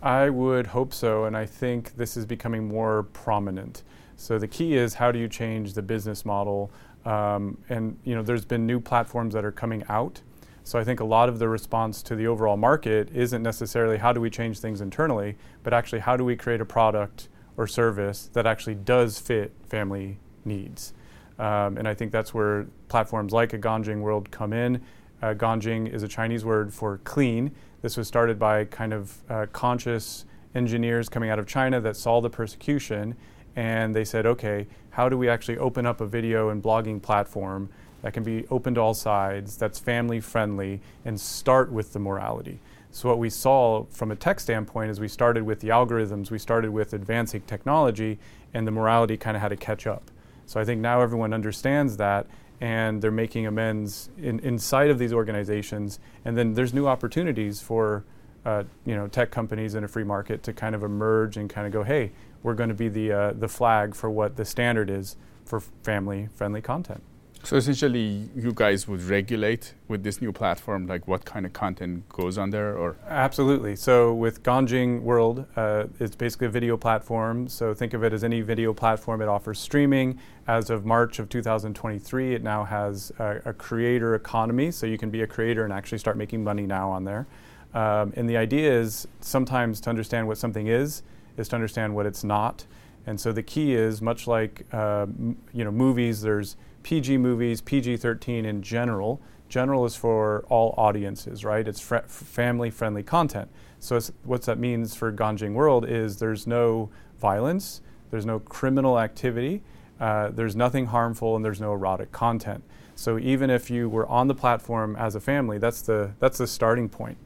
I 0.00 0.30
would 0.30 0.68
hope 0.68 0.94
so, 0.94 1.24
and 1.24 1.36
I 1.36 1.44
think 1.46 1.96
this 1.96 2.16
is 2.16 2.24
becoming 2.24 2.68
more 2.68 3.02
prominent. 3.02 3.82
So 4.16 4.38
the 4.38 4.48
key 4.48 4.76
is 4.76 4.94
how 4.94 5.12
do 5.12 5.18
you 5.18 5.28
change 5.28 5.74
the 5.74 5.82
business 5.82 6.24
model? 6.24 6.70
Um, 7.04 7.58
and 7.68 7.98
you 8.04 8.14
know, 8.14 8.22
there's 8.22 8.44
been 8.44 8.66
new 8.66 8.80
platforms 8.80 9.34
that 9.34 9.44
are 9.44 9.52
coming 9.52 9.84
out 9.88 10.22
so 10.68 10.78
I 10.78 10.84
think 10.84 11.00
a 11.00 11.04
lot 11.04 11.30
of 11.30 11.38
the 11.38 11.48
response 11.48 12.02
to 12.02 12.14
the 12.14 12.26
overall 12.26 12.58
market 12.58 13.08
isn't 13.14 13.42
necessarily 13.42 13.96
how 13.96 14.12
do 14.12 14.20
we 14.20 14.28
change 14.28 14.58
things 14.58 14.82
internally, 14.82 15.38
but 15.62 15.72
actually 15.72 16.00
how 16.00 16.14
do 16.14 16.26
we 16.26 16.36
create 16.36 16.60
a 16.60 16.66
product 16.66 17.30
or 17.56 17.66
service 17.66 18.28
that 18.34 18.46
actually 18.46 18.74
does 18.74 19.18
fit 19.18 19.54
family 19.66 20.18
needs. 20.44 20.92
Um, 21.38 21.76
and 21.78 21.86
I 21.86 21.94
think 21.94 22.12
that's 22.12 22.34
where 22.34 22.66
platforms 22.88 23.32
like 23.32 23.52
a 23.52 23.58
Ganjing 23.58 24.00
World 24.00 24.30
come 24.30 24.52
in. 24.52 24.82
Uh, 25.22 25.34
Ganjing 25.34 25.92
is 25.92 26.02
a 26.02 26.08
Chinese 26.08 26.44
word 26.44 26.72
for 26.72 26.98
clean. 27.04 27.52
This 27.82 27.96
was 27.96 28.08
started 28.08 28.38
by 28.38 28.64
kind 28.64 28.92
of 28.92 29.16
uh, 29.28 29.46
conscious 29.52 30.24
engineers 30.54 31.08
coming 31.08 31.30
out 31.30 31.38
of 31.38 31.46
China 31.46 31.80
that 31.80 31.96
saw 31.96 32.20
the 32.20 32.30
persecution 32.30 33.14
and 33.56 33.94
they 33.94 34.04
said, 34.04 34.26
okay, 34.26 34.66
how 34.90 35.08
do 35.08 35.18
we 35.18 35.28
actually 35.28 35.58
open 35.58 35.86
up 35.86 36.00
a 36.00 36.06
video 36.06 36.50
and 36.50 36.62
blogging 36.62 37.00
platform 37.00 37.68
that 38.02 38.12
can 38.12 38.22
be 38.22 38.46
open 38.50 38.74
to 38.74 38.80
all 38.80 38.94
sides, 38.94 39.56
that's 39.56 39.78
family 39.78 40.20
friendly, 40.20 40.80
and 41.04 41.20
start 41.20 41.72
with 41.72 41.92
the 41.92 41.98
morality. 41.98 42.60
So, 42.90 43.08
what 43.08 43.18
we 43.18 43.28
saw 43.28 43.84
from 43.90 44.10
a 44.10 44.16
tech 44.16 44.40
standpoint 44.40 44.90
is 44.90 45.00
we 45.00 45.08
started 45.08 45.42
with 45.42 45.60
the 45.60 45.68
algorithms, 45.68 46.30
we 46.30 46.38
started 46.38 46.70
with 46.70 46.92
advancing 46.92 47.42
technology, 47.42 48.18
and 48.54 48.66
the 48.66 48.70
morality 48.70 49.16
kind 49.16 49.36
of 49.36 49.42
had 49.42 49.48
to 49.48 49.56
catch 49.56 49.86
up. 49.86 50.10
So, 50.48 50.58
I 50.60 50.64
think 50.64 50.80
now 50.80 51.00
everyone 51.00 51.32
understands 51.32 51.96
that 51.98 52.26
and 52.60 53.00
they're 53.00 53.10
making 53.10 53.46
amends 53.46 54.10
in, 54.18 54.40
inside 54.40 54.90
of 54.90 54.98
these 54.98 55.12
organizations. 55.12 56.00
And 56.24 56.36
then 56.36 56.54
there's 56.54 56.74
new 56.74 56.88
opportunities 56.88 57.60
for 57.60 58.04
uh, 58.44 58.64
you 58.84 58.96
know, 58.96 59.06
tech 59.06 59.30
companies 59.30 59.74
in 59.74 59.84
a 59.84 59.88
free 59.88 60.04
market 60.04 60.42
to 60.44 60.52
kind 60.52 60.74
of 60.74 60.82
emerge 60.82 61.36
and 61.36 61.50
kind 61.50 61.66
of 61.66 61.72
go, 61.72 61.82
hey, 61.82 62.12
we're 62.42 62.54
going 62.54 62.68
to 62.70 62.74
be 62.74 62.88
the, 62.88 63.12
uh, 63.12 63.32
the 63.32 63.48
flag 63.48 63.94
for 63.94 64.10
what 64.10 64.36
the 64.36 64.44
standard 64.44 64.90
is 64.90 65.16
for 65.44 65.60
family 65.60 66.28
friendly 66.34 66.60
content. 66.60 67.02
So 67.48 67.56
essentially, 67.56 68.28
you 68.36 68.52
guys 68.52 68.86
would 68.86 69.00
regulate 69.04 69.72
with 69.88 70.02
this 70.02 70.20
new 70.20 70.32
platform, 70.32 70.86
like 70.86 71.08
what 71.08 71.24
kind 71.24 71.46
of 71.46 71.54
content 71.54 72.06
goes 72.10 72.36
on 72.36 72.50
there, 72.50 72.76
or 72.76 72.98
absolutely. 73.08 73.74
So 73.74 74.12
with 74.12 74.42
Ganjing 74.42 75.00
World, 75.00 75.46
uh, 75.56 75.84
it's 75.98 76.14
basically 76.14 76.48
a 76.48 76.50
video 76.50 76.76
platform. 76.76 77.48
So 77.48 77.72
think 77.72 77.94
of 77.94 78.04
it 78.04 78.12
as 78.12 78.22
any 78.22 78.42
video 78.42 78.74
platform. 78.74 79.22
It 79.22 79.28
offers 79.28 79.58
streaming. 79.58 80.18
As 80.46 80.68
of 80.68 80.84
March 80.84 81.20
of 81.20 81.30
2023, 81.30 82.34
it 82.34 82.42
now 82.42 82.64
has 82.64 83.12
a, 83.18 83.40
a 83.46 83.54
creator 83.54 84.14
economy. 84.14 84.70
So 84.70 84.84
you 84.84 84.98
can 84.98 85.08
be 85.08 85.22
a 85.22 85.26
creator 85.26 85.64
and 85.64 85.72
actually 85.72 85.96
start 85.96 86.18
making 86.18 86.44
money 86.44 86.66
now 86.66 86.90
on 86.90 87.04
there. 87.04 87.26
Um, 87.72 88.12
and 88.14 88.28
the 88.28 88.36
idea 88.36 88.70
is 88.70 89.08
sometimes 89.22 89.80
to 89.80 89.88
understand 89.88 90.28
what 90.28 90.36
something 90.36 90.66
is, 90.66 91.02
is 91.38 91.48
to 91.48 91.54
understand 91.54 91.94
what 91.94 92.04
it's 92.04 92.24
not. 92.24 92.66
And 93.06 93.18
so 93.18 93.32
the 93.32 93.42
key 93.42 93.72
is 93.72 94.02
much 94.02 94.26
like 94.26 94.66
uh, 94.70 95.04
m- 95.04 95.38
you 95.54 95.64
know 95.64 95.72
movies. 95.72 96.20
There's 96.20 96.56
PG 96.82 97.18
movies, 97.18 97.60
PG 97.60 97.98
13 97.98 98.44
in 98.44 98.62
general. 98.62 99.20
General 99.48 99.84
is 99.86 99.96
for 99.96 100.44
all 100.48 100.74
audiences, 100.76 101.44
right? 101.44 101.66
It's 101.66 101.80
fr- 101.80 101.98
family 102.06 102.70
friendly 102.70 103.02
content. 103.02 103.50
So, 103.80 104.00
what 104.24 104.42
that 104.42 104.58
means 104.58 104.94
for 104.94 105.12
Ganjing 105.12 105.54
World 105.54 105.88
is 105.88 106.18
there's 106.18 106.46
no 106.46 106.90
violence, 107.18 107.80
there's 108.10 108.26
no 108.26 108.40
criminal 108.40 108.98
activity, 108.98 109.62
uh, 110.00 110.30
there's 110.30 110.56
nothing 110.56 110.86
harmful, 110.86 111.36
and 111.36 111.44
there's 111.44 111.60
no 111.60 111.72
erotic 111.72 112.10
content. 112.12 112.64
So, 112.96 113.18
even 113.18 113.50
if 113.50 113.70
you 113.70 113.88
were 113.88 114.06
on 114.08 114.26
the 114.26 114.34
platform 114.34 114.96
as 114.96 115.14
a 115.14 115.20
family, 115.20 115.58
that's 115.58 115.82
the, 115.82 116.12
that's 116.18 116.38
the 116.38 116.46
starting 116.46 116.88
point. 116.88 117.18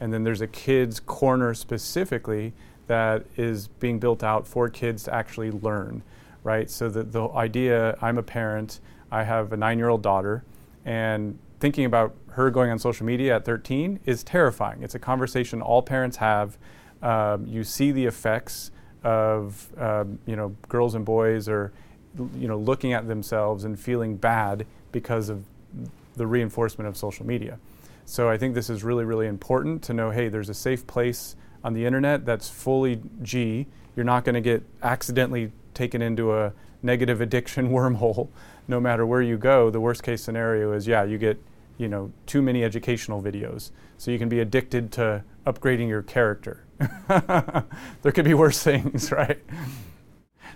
And 0.00 0.12
then 0.12 0.24
there's 0.24 0.40
a 0.40 0.46
kids' 0.46 1.00
corner 1.00 1.52
specifically 1.54 2.54
that 2.86 3.26
is 3.36 3.68
being 3.68 3.98
built 3.98 4.22
out 4.22 4.46
for 4.46 4.70
kids 4.70 5.02
to 5.04 5.14
actually 5.14 5.50
learn, 5.50 6.02
right? 6.42 6.70
So, 6.70 6.88
the, 6.88 7.02
the 7.02 7.28
idea 7.30 7.98
I'm 8.00 8.16
a 8.16 8.22
parent, 8.22 8.80
I 9.10 9.24
have 9.24 9.52
a 9.52 9.56
nine 9.56 9.78
year 9.78 9.88
old 9.88 10.02
daughter, 10.02 10.44
and 10.84 11.38
thinking 11.60 11.84
about 11.84 12.14
her 12.30 12.50
going 12.50 12.70
on 12.70 12.78
social 12.78 13.04
media 13.04 13.36
at 13.36 13.44
13 13.44 14.00
is 14.04 14.22
terrifying. 14.22 14.82
It's 14.82 14.94
a 14.94 14.98
conversation 14.98 15.60
all 15.60 15.82
parents 15.82 16.18
have. 16.18 16.56
Um, 17.02 17.46
you 17.46 17.64
see 17.64 17.90
the 17.92 18.06
effects 18.06 18.70
of 19.04 19.68
um, 19.78 20.18
you 20.26 20.36
know 20.36 20.56
girls 20.68 20.94
and 20.94 21.04
boys 21.04 21.48
are 21.48 21.72
you 22.36 22.48
know 22.48 22.58
looking 22.58 22.92
at 22.92 23.06
themselves 23.06 23.64
and 23.64 23.78
feeling 23.78 24.16
bad 24.16 24.66
because 24.92 25.28
of 25.28 25.44
the 26.16 26.26
reinforcement 26.26 26.88
of 26.88 26.96
social 26.96 27.26
media. 27.26 27.58
So 28.04 28.28
I 28.28 28.38
think 28.38 28.54
this 28.54 28.70
is 28.70 28.82
really, 28.82 29.04
really 29.04 29.26
important 29.26 29.82
to 29.84 29.92
know 29.92 30.10
hey, 30.10 30.28
there's 30.28 30.48
a 30.48 30.54
safe 30.54 30.86
place 30.86 31.36
on 31.64 31.74
the 31.74 31.84
internet 31.84 32.24
that's 32.24 32.48
fully 32.48 33.00
G. 33.22 33.66
You're 33.96 34.04
not 34.04 34.24
going 34.24 34.34
to 34.34 34.40
get 34.40 34.62
accidentally 34.82 35.52
taken 35.74 36.02
into 36.02 36.34
a 36.34 36.52
negative 36.82 37.20
addiction 37.26 37.70
wormhole 37.70 38.28
no 38.68 38.78
matter 38.78 39.04
where 39.06 39.22
you 39.22 39.36
go. 39.38 39.70
The 39.70 39.80
worst 39.80 40.02
case 40.02 40.22
scenario 40.22 40.72
is 40.72 40.86
yeah, 40.86 41.02
you 41.04 41.18
get 41.18 41.42
you 41.78 41.88
know 41.88 42.12
too 42.26 42.42
many 42.42 42.62
educational 42.62 43.22
videos. 43.22 43.70
So 43.96 44.10
you 44.10 44.18
can 44.18 44.28
be 44.28 44.40
addicted 44.40 44.92
to 44.92 45.24
upgrading 45.46 45.88
your 45.88 46.02
character. 46.02 46.64
there 47.08 48.12
could 48.12 48.24
be 48.24 48.34
worse 48.34 48.62
things, 48.62 49.10
right? 49.22 49.40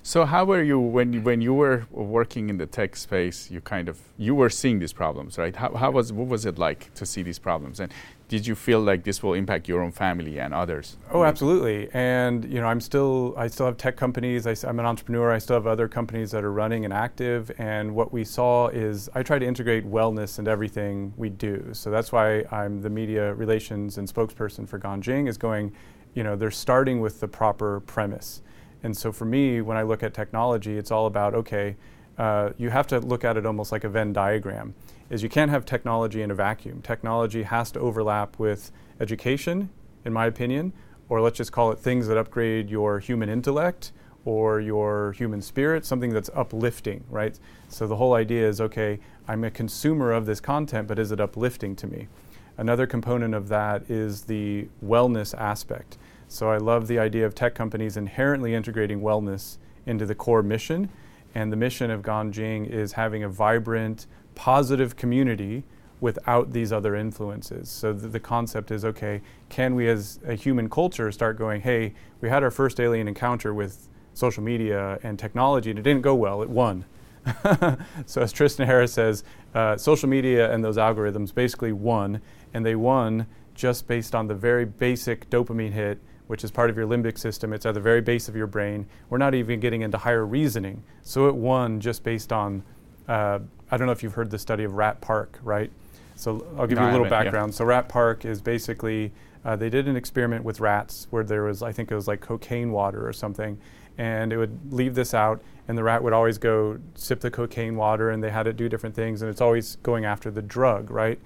So 0.05 0.25
how 0.25 0.45
were 0.45 0.63
you 0.63 0.79
when 0.79 1.13
you, 1.13 1.21
when 1.21 1.41
you 1.41 1.55
were 1.55 1.87
working 1.91 2.51
in 2.51 2.59
the 2.59 2.67
tech 2.67 2.97
space? 2.97 3.51
You 3.51 3.61
kind 3.61 3.89
of 3.89 4.01
you 4.17 4.35
were 4.35 4.51
seeing 4.51 4.79
these 4.79 4.93
problems, 4.93 5.39
right? 5.39 5.55
How, 5.55 5.75
how 5.75 5.91
was 5.93 6.13
what 6.13 6.29
was 6.29 6.45
it 6.45 6.59
like 6.59 6.93
to 6.95 7.07
see 7.07 7.23
these 7.23 7.39
problems, 7.39 7.81
and 7.81 7.93
did 8.33 8.47
you 8.47 8.55
feel 8.55 8.81
like 8.81 9.05
this 9.05 9.23
will 9.23 9.35
impact 9.35 9.69
your 9.69 9.83
own 9.83 9.93
family 9.93 10.41
and 10.41 10.55
others? 10.55 10.97
Oh, 11.11 11.23
absolutely. 11.23 11.91
And 11.93 12.51
you 12.51 12.63
know, 12.63 12.67
I'm 12.67 12.81
still 12.81 13.35
I 13.37 13.47
still 13.49 13.67
have 13.67 13.77
tech 13.77 13.95
companies. 13.95 14.47
I, 14.47 14.55
am 14.67 14.79
an 14.81 14.87
entrepreneur. 14.87 15.31
I 15.31 15.37
still 15.37 15.57
have 15.57 15.67
other 15.67 15.87
companies 15.87 16.31
that 16.31 16.43
are 16.43 16.51
running 16.51 16.87
and 16.87 16.95
active. 16.95 17.51
And 17.59 17.95
what 17.95 18.11
we 18.11 18.25
saw 18.25 18.69
is 18.69 19.11
I 19.15 19.23
try 19.23 19.39
to 19.39 19.45
integrate 19.45 19.85
wellness 19.85 20.39
into 20.39 20.51
everything 20.51 21.13
we 21.19 21.29
do. 21.29 21.69
So 21.75 21.91
that's 21.91 22.11
why 22.11 22.45
I'm 22.51 22.81
the 22.81 22.89
media 22.89 23.35
relations 23.35 23.99
and 23.99 24.09
spokesperson 24.09 24.67
for 24.67 24.79
Ganjing. 24.79 25.29
Is 25.29 25.37
going, 25.37 25.71
you 26.15 26.23
know, 26.23 26.35
they're 26.35 26.51
starting 26.51 27.03
with 27.03 27.21
the 27.21 27.29
proper 27.29 27.81
premise 27.81 28.41
and 28.83 28.97
so 28.97 29.13
for 29.13 29.25
me, 29.25 29.61
when 29.61 29.77
I 29.77 29.83
look 29.83 30.03
at 30.03 30.13
technology, 30.13 30.77
it's 30.77 30.91
all 30.91 31.07
about 31.07 31.35
okay, 31.35 31.77
uh, 32.19 32.51
you 32.59 32.71
have 32.71 32.87
to 32.89 33.01
look 33.01 33.25
at 33.25 33.37
it 33.37 33.47
almost 33.47 33.73
like 33.73 33.85
a 33.85 33.89
Venn 33.89 34.13
diagram. 34.13 34.75
Is 35.11 35.23
you 35.23 35.29
can't 35.29 35.51
have 35.51 35.65
technology 35.65 36.23
in 36.23 36.31
a 36.31 36.35
vacuum. 36.35 36.81
Technology 36.83 37.43
has 37.43 37.71
to 37.73 37.81
overlap 37.81 38.39
with 38.39 38.71
education, 39.01 39.69
in 40.05 40.13
my 40.13 40.27
opinion, 40.27 40.73
or 41.09 41.21
let's 41.21 41.37
just 41.37 41.53
call 41.53 41.71
it 41.71 41.79
things 41.79 42.07
that 42.07 42.17
upgrade 42.17 42.71
your 42.71 42.99
human 42.99 43.29
intellect 43.29 43.93
or 44.25 44.61
your 44.61 45.13
human 45.13 45.43
spirit, 45.43 45.85
something 45.85 46.13
that's 46.13 46.31
uplifting, 46.35 47.05
right? 47.11 47.39
So 47.69 47.87
the 47.87 47.97
whole 47.97 48.15
idea 48.15 48.49
is 48.49 48.61
okay, 48.61 49.01
I'm 49.29 49.45
a 49.45 49.51
consumer 49.51 50.13
of 50.13 50.27
this 50.27 50.41
content, 50.41 50.89
but 50.89 50.99
is 50.99 51.13
it 51.13 51.21
uplifting 51.21 51.77
to 51.77 51.87
me? 51.87 52.09
Another 52.57 52.87
component 52.87 53.35
of 53.35 53.49
that 53.49 53.91
is 53.91 54.23
the 54.23 54.69
wellness 54.85 55.37
aspect. 55.37 55.99
So 56.29 56.51
I 56.51 56.59
love 56.59 56.87
the 56.87 56.99
idea 56.99 57.27
of 57.27 57.35
tech 57.35 57.55
companies 57.55 57.97
inherently 57.97 58.55
integrating 58.55 59.01
wellness 59.01 59.59
into 59.87 60.07
the 60.07 60.15
core 60.15 60.43
mission. 60.43 60.89
And 61.35 61.53
the 61.53 61.57
mission 61.57 61.91
of 61.91 62.03
Ganjing 62.03 62.69
is 62.69 62.93
having 62.93 63.23
a 63.25 63.29
vibrant, 63.29 64.07
positive 64.35 64.97
community 64.97 65.65
without 66.01 66.53
these 66.53 66.73
other 66.73 66.97
influences. 66.97 67.71
So 67.71 67.95
th- 67.95 68.11
the 68.13 68.21
concept 68.21 68.71
is 68.71 68.85
okay, 68.85 69.23
can 69.49 69.75
we 69.75 69.89
as 69.89 70.19
a 70.27 70.35
human 70.35 70.69
culture 70.69 71.11
start 71.13 71.39
going, 71.39 71.63
hey, 71.63 71.95
we 72.21 72.29
had 72.29 72.43
our 72.43 72.51
first 72.51 72.81
alien 72.81 73.07
encounter 73.07 73.55
with 73.55 73.89
social 74.13 74.43
media 74.43 74.99
and 75.03 75.19
technology 75.19 75.71
and 75.71 75.79
it 75.79 75.83
didn't 75.83 76.03
go 76.03 76.15
well, 76.15 76.43
it 76.43 76.51
won. 76.51 76.85
so 78.07 78.21
as 78.21 78.33
Tristan 78.33 78.67
Harris 78.67 78.93
says, 78.93 79.23
uh, 79.55 79.77
social 79.77 80.09
media 80.09 80.53
and 80.53 80.65
those 80.65 80.77
algorithms 80.77 81.33
basically 81.33 81.73
won, 81.73 82.21
and 82.53 82.67
they 82.67 82.75
won 82.75 83.27
just 83.55 83.87
based 83.87 84.15
on 84.15 84.27
the 84.27 84.35
very 84.35 84.65
basic 84.65 85.31
dopamine 85.31 85.73
hit 85.73 86.01
which 86.33 86.45
is 86.45 86.51
part 86.51 86.71
of 86.71 86.79
your 86.79 86.87
limbic 86.87 87.19
system. 87.19 87.53
It's 87.53 87.67
at 87.67 87.75
the 87.75 87.81
very 87.81 88.01
base 88.01 88.27
of 88.27 88.35
your 88.35 88.47
brain. 88.47 88.87
We're 89.11 89.19
not 89.19 89.35
even 89.35 89.61
getting 89.61 89.83
into 89.83 89.99
higher 89.99 90.25
reasoning. 90.25 90.83
So 91.03 91.29
it 91.29 91.35
won 91.35 91.79
just 91.79 92.03
based 92.05 92.33
on, 92.33 92.63
uh, 93.07 93.41
I 93.71 93.77
don't 93.77 93.85
know 93.85 93.93
if 93.93 94.03
you've 94.03 94.15
heard 94.15 94.31
the 94.31 94.39
study 94.39 94.65
of 94.65 94.73
Rat 94.73 95.03
Park, 95.03 95.39
right? 95.43 95.71
So 96.17 96.47
I'll 96.57 96.67
give 96.67 96.79
no, 96.79 96.85
you 96.85 96.91
a 96.91 96.93
little 96.93 97.07
background. 97.11 97.53
Yeah. 97.53 97.57
So 97.57 97.67
Rat 97.67 97.87
Park 97.87 98.25
is 98.25 98.41
basically, 98.41 99.13
uh, 99.45 99.57
they 99.57 99.69
did 99.69 99.87
an 99.89 99.95
experiment 99.95 100.43
with 100.43 100.59
rats 100.59 101.07
where 101.11 101.23
there 101.23 101.43
was, 101.43 101.63
I 101.63 101.71
think 101.71 101.91
it 101.91 101.95
was 101.95 102.09
like 102.09 102.23
cocaine 102.23 102.73
water 102.73 103.07
or 103.07 103.13
something. 103.13 103.59
And 103.99 104.33
it 104.33 104.39
would 104.39 104.73
leave 104.73 104.95
this 104.95 105.13
out, 105.13 105.43
and 105.69 105.77
the 105.77 105.85
rat 105.85 106.03
would 106.03 106.15
always 106.15 106.39
go 106.39 106.79
sip 106.95 107.21
the 107.21 107.31
cocaine 107.31 107.77
water, 107.77 108.09
and 108.09 108.25
they 108.25 108.31
had 108.31 108.47
it 108.47 108.57
do 108.57 108.71
different 108.71 108.95
things, 108.95 109.21
and 109.21 109.31
it's 109.31 109.43
always 109.43 109.77
going 109.83 110.07
after 110.07 110.31
the 110.31 110.41
drug, 110.41 110.91
right? 110.91 111.19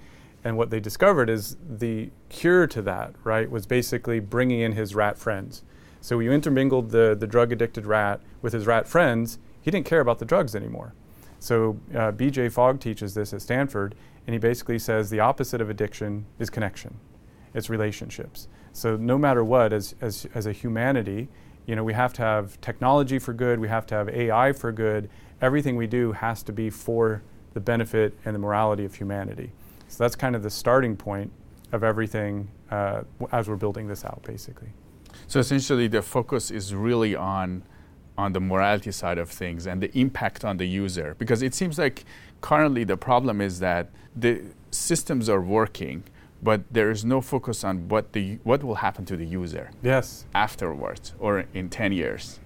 And 0.43 0.57
what 0.57 0.69
they 0.69 0.79
discovered 0.79 1.29
is 1.29 1.57
the 1.67 2.09
cure 2.29 2.67
to 2.67 2.81
that, 2.83 3.13
right, 3.23 3.49
was 3.49 3.65
basically 3.65 4.19
bringing 4.19 4.59
in 4.59 4.73
his 4.73 4.95
rat 4.95 5.17
friends. 5.17 5.63
So 5.99 6.19
you 6.19 6.31
intermingled 6.31 6.91
the, 6.91 7.15
the 7.19 7.27
drug 7.27 7.51
addicted 7.51 7.85
rat 7.85 8.21
with 8.41 8.53
his 8.53 8.65
rat 8.65 8.87
friends, 8.87 9.39
he 9.61 9.71
didn't 9.71 9.85
care 9.85 9.99
about 9.99 10.19
the 10.19 10.25
drugs 10.25 10.55
anymore. 10.55 10.93
So 11.39 11.79
uh, 11.91 12.11
BJ 12.13 12.51
Fogg 12.51 12.79
teaches 12.79 13.13
this 13.13 13.33
at 13.33 13.41
Stanford, 13.41 13.95
and 14.25 14.33
he 14.33 14.39
basically 14.39 14.79
says 14.79 15.09
the 15.09 15.19
opposite 15.19 15.59
of 15.59 15.69
addiction 15.69 16.25
is 16.39 16.49
connection, 16.49 16.97
it's 17.53 17.69
relationships. 17.69 18.47
So 18.71 18.95
no 18.95 19.17
matter 19.17 19.43
what, 19.43 19.73
as, 19.73 19.95
as, 20.01 20.27
as 20.33 20.45
a 20.45 20.51
humanity, 20.51 21.27
you 21.65 21.75
know, 21.75 21.83
we 21.83 21.93
have 21.93 22.13
to 22.13 22.21
have 22.21 22.59
technology 22.61 23.19
for 23.19 23.33
good, 23.33 23.59
we 23.59 23.67
have 23.67 23.85
to 23.87 23.95
have 23.95 24.07
AI 24.07 24.53
for 24.53 24.71
good. 24.71 25.09
Everything 25.41 25.75
we 25.75 25.87
do 25.87 26.13
has 26.13 26.41
to 26.43 26.53
be 26.53 26.69
for 26.69 27.21
the 27.53 27.59
benefit 27.59 28.17
and 28.23 28.33
the 28.33 28.39
morality 28.39 28.85
of 28.85 28.95
humanity. 28.95 29.51
So 29.87 30.03
that's 30.03 30.15
kind 30.15 30.35
of 30.35 30.43
the 30.43 30.49
starting 30.49 30.95
point 30.95 31.31
of 31.71 31.83
everything 31.83 32.49
uh, 32.71 33.01
as 33.31 33.47
we're 33.47 33.55
building 33.55 33.87
this 33.87 34.05
out, 34.05 34.21
basically. 34.23 34.69
So 35.27 35.39
essentially, 35.39 35.87
the 35.87 36.01
focus 36.01 36.51
is 36.51 36.73
really 36.73 37.15
on 37.15 37.63
on 38.17 38.33
the 38.33 38.39
morality 38.39 38.91
side 38.91 39.19
of 39.19 39.29
things 39.29 39.67
and 39.67 39.79
the 39.81 39.95
impact 39.95 40.43
on 40.43 40.57
the 40.57 40.65
user, 40.65 41.15
because 41.19 41.43
it 41.43 41.53
seems 41.53 41.77
like 41.77 42.03
currently 42.41 42.83
the 42.83 42.97
problem 42.97 43.41
is 43.41 43.59
that 43.59 43.91
the 44.15 44.41
systems 44.71 45.29
are 45.29 45.41
working, 45.41 46.03
but 46.41 46.61
there 46.71 46.89
is 46.89 47.05
no 47.05 47.21
focus 47.21 47.63
on 47.63 47.87
what 47.87 48.13
the 48.13 48.39
what 48.43 48.63
will 48.63 48.75
happen 48.75 49.05
to 49.05 49.15
the 49.15 49.25
user. 49.25 49.69
Yes. 49.83 50.25
Afterwards, 50.33 51.13
or 51.19 51.45
in 51.53 51.69
ten 51.69 51.91
years 51.91 52.39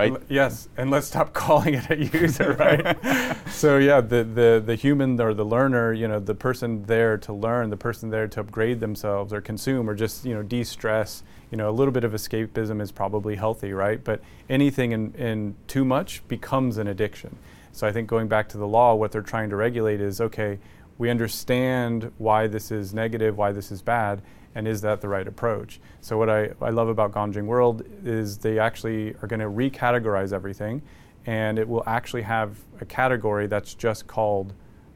right? 0.00 0.22
yes, 0.28 0.68
and 0.76 0.90
let's 0.90 1.06
stop 1.06 1.32
calling 1.34 1.74
it 1.74 1.90
a 1.90 1.96
user, 1.96 2.54
right? 2.54 2.96
so 3.50 3.78
yeah, 3.78 4.00
the, 4.00 4.24
the 4.24 4.62
the 4.64 4.74
human 4.74 5.20
or 5.20 5.34
the 5.34 5.44
learner, 5.44 5.92
you 5.92 6.08
know, 6.08 6.20
the 6.20 6.34
person 6.34 6.84
there 6.84 7.16
to 7.18 7.32
learn, 7.32 7.70
the 7.70 7.76
person 7.76 8.10
there 8.10 8.28
to 8.28 8.40
upgrade 8.40 8.80
themselves 8.80 9.32
or 9.32 9.40
consume 9.40 9.88
or 9.88 9.94
just 9.94 10.24
you 10.24 10.34
know 10.34 10.42
de-stress. 10.42 11.22
You 11.50 11.56
know, 11.56 11.68
a 11.68 11.72
little 11.72 11.92
bit 11.92 12.04
of 12.04 12.12
escapism 12.12 12.80
is 12.80 12.92
probably 12.92 13.34
healthy, 13.34 13.72
right? 13.72 14.02
But 14.02 14.20
anything 14.48 14.92
in, 14.92 15.12
in 15.14 15.56
too 15.66 15.84
much 15.84 16.26
becomes 16.28 16.78
an 16.78 16.86
addiction. 16.86 17.36
So 17.72 17.86
I 17.86 17.92
think 17.92 18.08
going 18.08 18.28
back 18.28 18.48
to 18.50 18.58
the 18.58 18.66
law, 18.66 18.94
what 18.94 19.10
they're 19.10 19.22
trying 19.22 19.50
to 19.50 19.56
regulate 19.56 20.00
is 20.00 20.20
okay. 20.20 20.58
We 21.00 21.08
understand 21.08 22.12
why 22.18 22.46
this 22.46 22.70
is 22.70 22.92
negative, 22.92 23.38
why 23.38 23.52
this 23.52 23.72
is 23.72 23.80
bad, 23.80 24.20
and 24.54 24.68
is 24.68 24.82
that 24.82 25.00
the 25.00 25.08
right 25.08 25.26
approach? 25.26 25.80
So 26.02 26.18
what 26.18 26.28
I, 26.28 26.50
I 26.60 26.68
love 26.68 26.88
about 26.88 27.12
Ganjing 27.12 27.46
World 27.46 27.82
is 28.04 28.36
they 28.36 28.58
actually 28.58 29.14
are 29.22 29.26
going 29.26 29.40
to 29.40 29.46
recategorize 29.46 30.34
everything, 30.34 30.82
and 31.24 31.58
it 31.58 31.66
will 31.66 31.82
actually 31.86 32.20
have 32.20 32.58
a 32.82 32.84
category 32.84 33.46
that's 33.46 33.72
just 33.72 34.06
called 34.08 34.52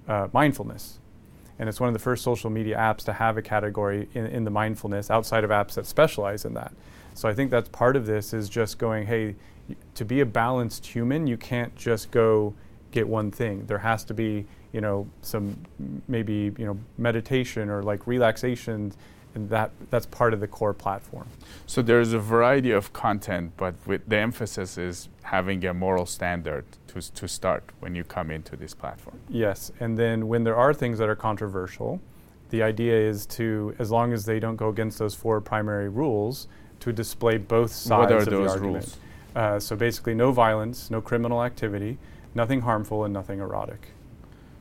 uh, 0.07 0.29
mindfulness. 0.35 0.99
And 1.59 1.71
it's 1.71 1.81
one 1.81 1.88
of 1.88 1.95
the 1.95 2.01
first 2.01 2.23
social 2.23 2.51
media 2.51 2.77
apps 2.77 3.03
to 3.05 3.14
have 3.14 3.38
a 3.38 3.43
category 3.43 4.11
in, 4.12 4.27
in 4.27 4.45
the 4.45 4.51
mindfulness 4.51 5.11
outside 5.11 5.43
of 5.43 5.49
apps 5.49 5.73
that 5.73 5.87
specialize 5.87 6.45
in 6.45 6.53
that. 6.53 6.75
So 7.14 7.31
I 7.31 7.33
think 7.33 7.51
that's 7.51 7.71
part 7.71 7.97
of 7.97 8.05
this 8.05 8.35
is 8.35 8.51
just 8.51 8.77
going, 8.77 9.07
hey, 9.07 9.37
to 9.95 10.05
be 10.05 10.21
a 10.21 10.27
balanced 10.27 10.85
human, 10.85 11.27
you 11.27 11.38
can't 11.38 11.75
just 11.77 12.11
go 12.11 12.53
get 12.90 13.09
one 13.09 13.31
thing. 13.31 13.64
There 13.64 13.79
has 13.79 14.05
to 14.05 14.12
be, 14.12 14.45
you 14.75 14.81
know, 14.81 15.07
some 15.23 15.57
maybe, 16.09 16.53
you 16.59 16.67
know, 16.67 16.77
meditation 16.99 17.71
or 17.71 17.83
like 17.83 18.07
relaxation 18.07 18.93
and 19.35 19.49
that 19.51 19.71
that's 19.91 20.07
part 20.07 20.33
of 20.35 20.41
the 20.41 20.47
core 20.47 20.75
platform. 20.75 21.27
So 21.67 21.83
there's 21.83 22.13
a 22.13 22.19
variety 22.19 22.71
of 22.71 22.93
content, 22.93 23.53
but 23.57 23.75
with 23.87 24.09
the 24.09 24.19
emphasis 24.19 24.79
is 24.79 25.09
having 25.23 25.65
a 25.65 25.73
moral 25.75 26.07
standard 26.07 26.65
to 26.89 27.01
to 27.15 27.29
start 27.29 27.65
when 27.81 27.95
you 27.95 28.05
come 28.05 28.31
into 28.31 28.57
this 28.57 28.75
platform. 28.75 29.19
Yes, 29.29 29.73
and 29.81 29.97
then 29.99 30.29
when 30.29 30.45
there 30.45 30.57
are 30.57 30.75
things 30.75 30.99
that 30.99 31.09
are 31.09 31.17
controversial, 31.17 32.01
the 32.51 32.63
idea 32.63 32.95
is 32.95 33.27
to, 33.27 33.75
as 33.79 33.91
long 33.91 34.13
as 34.13 34.25
they 34.25 34.39
don't 34.39 34.57
go 34.57 34.69
against 34.69 34.99
those 34.99 35.15
four 35.15 35.41
primary 35.41 35.89
rules, 35.89 36.47
to 36.81 36.93
display 36.93 37.39
both 37.39 37.73
sides 37.73 38.13
of 38.13 38.25
the 38.27 38.49
argument. 38.49 38.85
Rules? 38.85 38.97
Uh, 39.35 39.59
so 39.59 39.75
basically, 39.75 40.15
no 40.15 40.31
violence, 40.31 40.91
no 40.91 41.01
criminal 41.01 41.43
activity, 41.43 41.99
nothing 42.35 42.61
harmful, 42.61 43.05
and 43.05 43.13
nothing 43.13 43.41
erotic. 43.41 43.89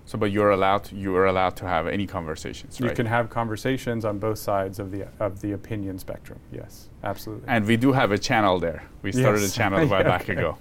So, 0.06 0.18
but 0.18 0.32
you're 0.32 0.52
allowed 0.52 0.84
to, 0.86 0.96
you 0.96 1.16
are 1.16 1.28
allowed 1.28 1.56
to 1.58 1.68
have 1.68 1.88
any 1.88 2.06
conversations, 2.06 2.80
right? 2.80 2.90
You 2.90 2.96
can 2.96 3.06
have 3.06 3.30
conversations 3.30 4.04
on 4.04 4.20
both 4.20 4.38
sides 4.38 4.80
of 4.80 4.92
the 4.92 5.08
of 5.20 5.40
the 5.40 5.54
opinion 5.54 5.98
spectrum. 5.98 6.40
Yes, 6.52 6.90
absolutely. 7.04 7.48
And 7.48 7.66
we 7.66 7.78
do 7.78 7.94
have 7.94 8.12
a 8.12 8.18
channel 8.18 8.60
there. 8.60 8.84
We 9.02 9.12
started 9.14 9.42
yes. 9.42 9.54
a 9.54 9.56
channel 9.56 9.80
a 9.80 9.88
while 9.92 10.04
back 10.04 10.28
ago. 10.28 10.58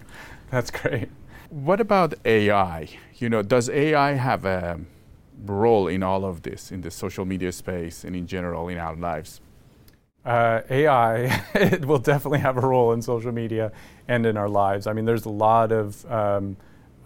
That's 0.50 0.70
great. 0.70 1.08
What 1.50 1.80
about 1.80 2.14
AI? 2.24 2.88
You 3.16 3.28
know, 3.28 3.42
does 3.42 3.68
AI 3.68 4.12
have 4.12 4.44
a 4.44 4.80
role 5.44 5.88
in 5.88 6.02
all 6.02 6.24
of 6.24 6.42
this 6.42 6.70
in 6.70 6.82
the 6.82 6.90
social 6.90 7.24
media 7.24 7.52
space 7.52 8.04
and 8.04 8.14
in 8.14 8.26
general 8.26 8.68
in 8.68 8.78
our 8.78 8.94
lives? 8.94 9.40
Uh, 10.24 10.60
AI 10.70 11.42
it 11.54 11.84
will 11.84 11.98
definitely 11.98 12.38
have 12.38 12.56
a 12.56 12.60
role 12.60 12.92
in 12.92 13.02
social 13.02 13.32
media 13.32 13.72
and 14.06 14.24
in 14.24 14.36
our 14.36 14.48
lives. 14.48 14.86
I 14.86 14.92
mean, 14.92 15.04
there's 15.04 15.24
a 15.24 15.30
lot 15.30 15.72
of 15.72 16.10
um, 16.10 16.56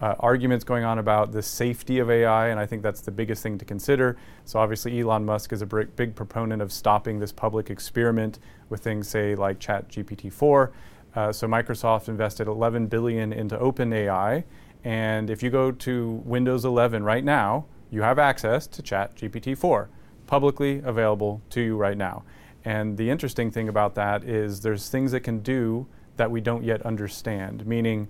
uh, 0.00 0.14
arguments 0.20 0.64
going 0.64 0.84
on 0.84 0.98
about 0.98 1.32
the 1.32 1.42
safety 1.42 1.98
of 1.98 2.10
AI, 2.10 2.48
and 2.48 2.60
I 2.60 2.66
think 2.66 2.82
that's 2.82 3.00
the 3.00 3.10
biggest 3.10 3.42
thing 3.42 3.56
to 3.58 3.64
consider. 3.64 4.16
So, 4.44 4.58
obviously, 4.58 5.00
Elon 5.00 5.24
Musk 5.24 5.52
is 5.52 5.62
a 5.62 5.66
big, 5.66 5.96
big 5.96 6.14
proponent 6.14 6.60
of 6.60 6.72
stopping 6.72 7.18
this 7.18 7.32
public 7.32 7.70
experiment 7.70 8.38
with 8.68 8.82
things, 8.82 9.08
say, 9.08 9.34
like 9.34 9.58
ChatGPT 9.58 10.32
4. 10.32 10.72
Uh, 11.14 11.32
so, 11.32 11.46
Microsoft 11.46 12.08
invested 12.08 12.46
11 12.46 12.88
billion 12.88 13.32
into 13.32 13.56
OpenAI, 13.56 14.44
and 14.84 15.30
if 15.30 15.42
you 15.42 15.50
go 15.50 15.72
to 15.72 16.22
Windows 16.24 16.64
11 16.64 17.02
right 17.02 17.24
now, 17.24 17.64
you 17.90 18.02
have 18.02 18.18
access 18.18 18.66
to 18.66 18.82
ChatGPT 18.82 19.56
4, 19.56 19.88
publicly 20.26 20.82
available 20.84 21.40
to 21.50 21.60
you 21.60 21.76
right 21.76 21.96
now. 21.96 22.22
And 22.64 22.98
the 22.98 23.08
interesting 23.08 23.50
thing 23.50 23.68
about 23.68 23.94
that 23.94 24.24
is 24.24 24.60
there's 24.60 24.88
things 24.88 25.12
it 25.12 25.20
can 25.20 25.38
do 25.38 25.86
that 26.16 26.30
we 26.30 26.40
don't 26.40 26.64
yet 26.64 26.82
understand, 26.82 27.66
meaning 27.66 28.08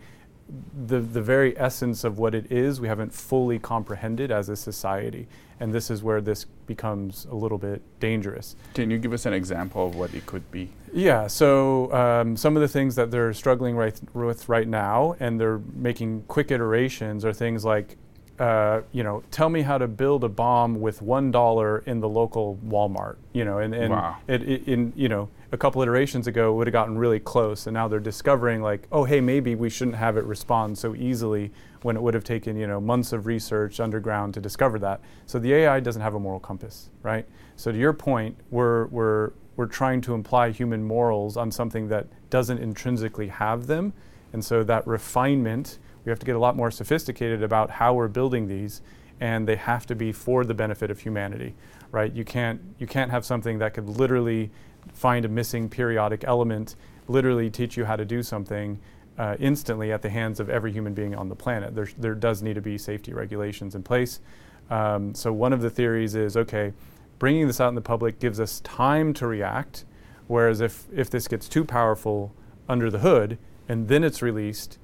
the, 0.86 1.00
the 1.00 1.22
very 1.22 1.58
essence 1.58 2.04
of 2.04 2.18
what 2.18 2.34
it 2.34 2.50
is, 2.52 2.80
we 2.80 2.88
haven't 2.88 3.12
fully 3.12 3.58
comprehended 3.58 4.30
as 4.30 4.48
a 4.48 4.56
society. 4.56 5.26
And 5.58 5.72
this 5.72 5.90
is 5.90 6.02
where 6.02 6.20
this 6.20 6.44
becomes 6.66 7.26
a 7.30 7.34
little 7.34 7.58
bit 7.58 7.80
dangerous. 7.98 8.56
Can 8.74 8.90
you 8.90 8.98
give 8.98 9.12
us 9.12 9.26
an 9.26 9.32
example 9.32 9.86
of 9.86 9.94
what 9.96 10.12
it 10.14 10.26
could 10.26 10.48
be? 10.50 10.68
Yeah, 10.92 11.26
so 11.26 11.92
um, 11.92 12.36
some 12.36 12.56
of 12.56 12.62
the 12.62 12.68
things 12.68 12.94
that 12.96 13.10
they're 13.10 13.32
struggling 13.32 13.74
right 13.74 13.98
with 14.14 14.48
right 14.48 14.68
now, 14.68 15.16
and 15.18 15.40
they're 15.40 15.60
making 15.74 16.24
quick 16.28 16.50
iterations, 16.50 17.24
are 17.24 17.32
things 17.32 17.64
like 17.64 17.96
uh, 18.38 18.82
you 18.92 19.02
know, 19.02 19.22
tell 19.30 19.48
me 19.48 19.62
how 19.62 19.78
to 19.78 19.88
build 19.88 20.22
a 20.22 20.28
bomb 20.28 20.80
with 20.80 21.00
one 21.00 21.30
dollar 21.30 21.78
in 21.86 22.00
the 22.00 22.08
local 22.08 22.58
Walmart. 22.66 23.16
You 23.32 23.44
know, 23.44 23.58
and, 23.58 23.74
and 23.74 23.90
wow. 23.90 24.18
it, 24.28 24.42
it, 24.42 24.68
in 24.68 24.92
you 24.94 25.08
know 25.08 25.28
a 25.52 25.56
couple 25.56 25.80
iterations 25.82 26.26
ago 26.26 26.52
would 26.54 26.66
have 26.66 26.72
gotten 26.72 26.98
really 26.98 27.20
close, 27.20 27.66
and 27.66 27.74
now 27.74 27.88
they're 27.88 27.98
discovering 28.00 28.62
like, 28.62 28.86
oh 28.92 29.04
hey, 29.04 29.20
maybe 29.20 29.54
we 29.54 29.70
shouldn't 29.70 29.96
have 29.96 30.16
it 30.16 30.24
respond 30.24 30.76
so 30.76 30.94
easily 30.94 31.50
when 31.82 31.96
it 31.96 32.02
would 32.02 32.14
have 32.14 32.24
taken 32.24 32.56
you 32.56 32.66
know 32.66 32.80
months 32.80 33.12
of 33.12 33.26
research 33.26 33.80
underground 33.80 34.34
to 34.34 34.40
discover 34.40 34.78
that. 34.78 35.00
So 35.24 35.38
the 35.38 35.54
AI 35.54 35.80
doesn't 35.80 36.02
have 36.02 36.14
a 36.14 36.20
moral 36.20 36.40
compass, 36.40 36.90
right? 37.02 37.26
So 37.56 37.72
to 37.72 37.78
your 37.78 37.92
point, 37.92 38.36
we're 38.50 38.86
we're 38.86 39.32
we're 39.56 39.66
trying 39.66 40.02
to 40.02 40.14
imply 40.14 40.50
human 40.50 40.84
morals 40.84 41.38
on 41.38 41.50
something 41.50 41.88
that 41.88 42.06
doesn't 42.28 42.58
intrinsically 42.58 43.28
have 43.28 43.66
them, 43.66 43.94
and 44.34 44.44
so 44.44 44.62
that 44.64 44.86
refinement 44.86 45.78
we 46.06 46.10
have 46.10 46.20
to 46.20 46.24
get 46.24 46.36
a 46.36 46.38
lot 46.38 46.56
more 46.56 46.70
sophisticated 46.70 47.42
about 47.42 47.68
how 47.68 47.92
we're 47.92 48.08
building 48.08 48.46
these, 48.46 48.80
and 49.20 49.46
they 49.46 49.56
have 49.56 49.86
to 49.86 49.94
be 49.96 50.12
for 50.12 50.44
the 50.44 50.54
benefit 50.54 50.88
of 50.90 51.00
humanity, 51.00 51.54
right? 51.90 52.12
You 52.12 52.24
can't 52.24 52.60
you 52.78 52.86
can't 52.86 53.10
have 53.10 53.26
something 53.26 53.58
that 53.58 53.74
could 53.74 53.88
literally 53.88 54.50
find 54.94 55.24
a 55.24 55.28
missing 55.28 55.68
periodic 55.68 56.22
element, 56.24 56.76
literally 57.08 57.50
teach 57.50 57.76
you 57.76 57.84
how 57.84 57.96
to 57.96 58.06
do 58.06 58.22
something. 58.22 58.80
Uh, 59.18 59.34
instantly 59.40 59.92
at 59.92 60.02
the 60.02 60.10
hands 60.10 60.40
of 60.40 60.50
every 60.50 60.70
human 60.70 60.92
being 60.92 61.14
on 61.14 61.30
the 61.30 61.34
planet. 61.34 61.74
There, 61.74 61.88
there 61.96 62.14
does 62.14 62.42
need 62.42 62.52
to 62.52 62.60
be 62.60 62.76
safety 62.76 63.14
regulations 63.14 63.74
in 63.74 63.82
place. 63.82 64.20
Um, 64.68 65.14
so, 65.14 65.32
one 65.32 65.54
of 65.54 65.62
the 65.62 65.70
theories 65.70 66.14
is 66.14 66.36
okay, 66.36 66.74
bringing 67.18 67.46
this 67.46 67.58
out 67.58 67.70
in 67.70 67.74
the 67.76 67.80
public 67.80 68.18
gives 68.18 68.38
us 68.38 68.60
time 68.60 69.14
to 69.14 69.26
react, 69.26 69.86
whereas 70.26 70.60
if, 70.60 70.84
if 70.94 71.08
this 71.08 71.28
gets 71.28 71.48
too 71.48 71.64
powerful 71.64 72.34
under 72.68 72.90
the 72.90 72.98
hood 72.98 73.38
and 73.70 73.88
then 73.88 74.04
it's 74.04 74.20
released, 74.20 74.78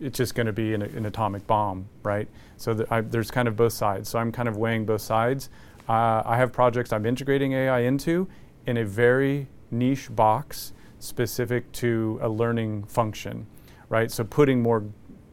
it's 0.00 0.16
just 0.16 0.34
going 0.34 0.46
to 0.46 0.52
be 0.52 0.74
an, 0.74 0.82
an, 0.82 1.06
atomic 1.06 1.46
bomb, 1.46 1.88
right? 2.02 2.28
So 2.56 2.74
th- 2.74 2.88
I, 2.90 3.00
there's 3.00 3.30
kind 3.30 3.48
of 3.48 3.56
both 3.56 3.72
sides. 3.72 4.08
So 4.08 4.18
I'm 4.18 4.32
kind 4.32 4.48
of 4.48 4.56
weighing 4.56 4.86
both 4.86 5.00
sides. 5.00 5.50
Uh, 5.88 6.22
I 6.24 6.36
have 6.36 6.52
projects 6.52 6.92
I'm 6.92 7.06
integrating 7.06 7.52
AI 7.52 7.80
into 7.80 8.28
in 8.66 8.76
a 8.76 8.84
very 8.84 9.48
niche 9.70 10.14
box 10.14 10.72
specific 10.98 11.70
to 11.72 12.18
a 12.22 12.28
learning 12.28 12.84
function, 12.84 13.46
right? 13.88 14.10
So 14.10 14.24
putting 14.24 14.62
more 14.62 14.84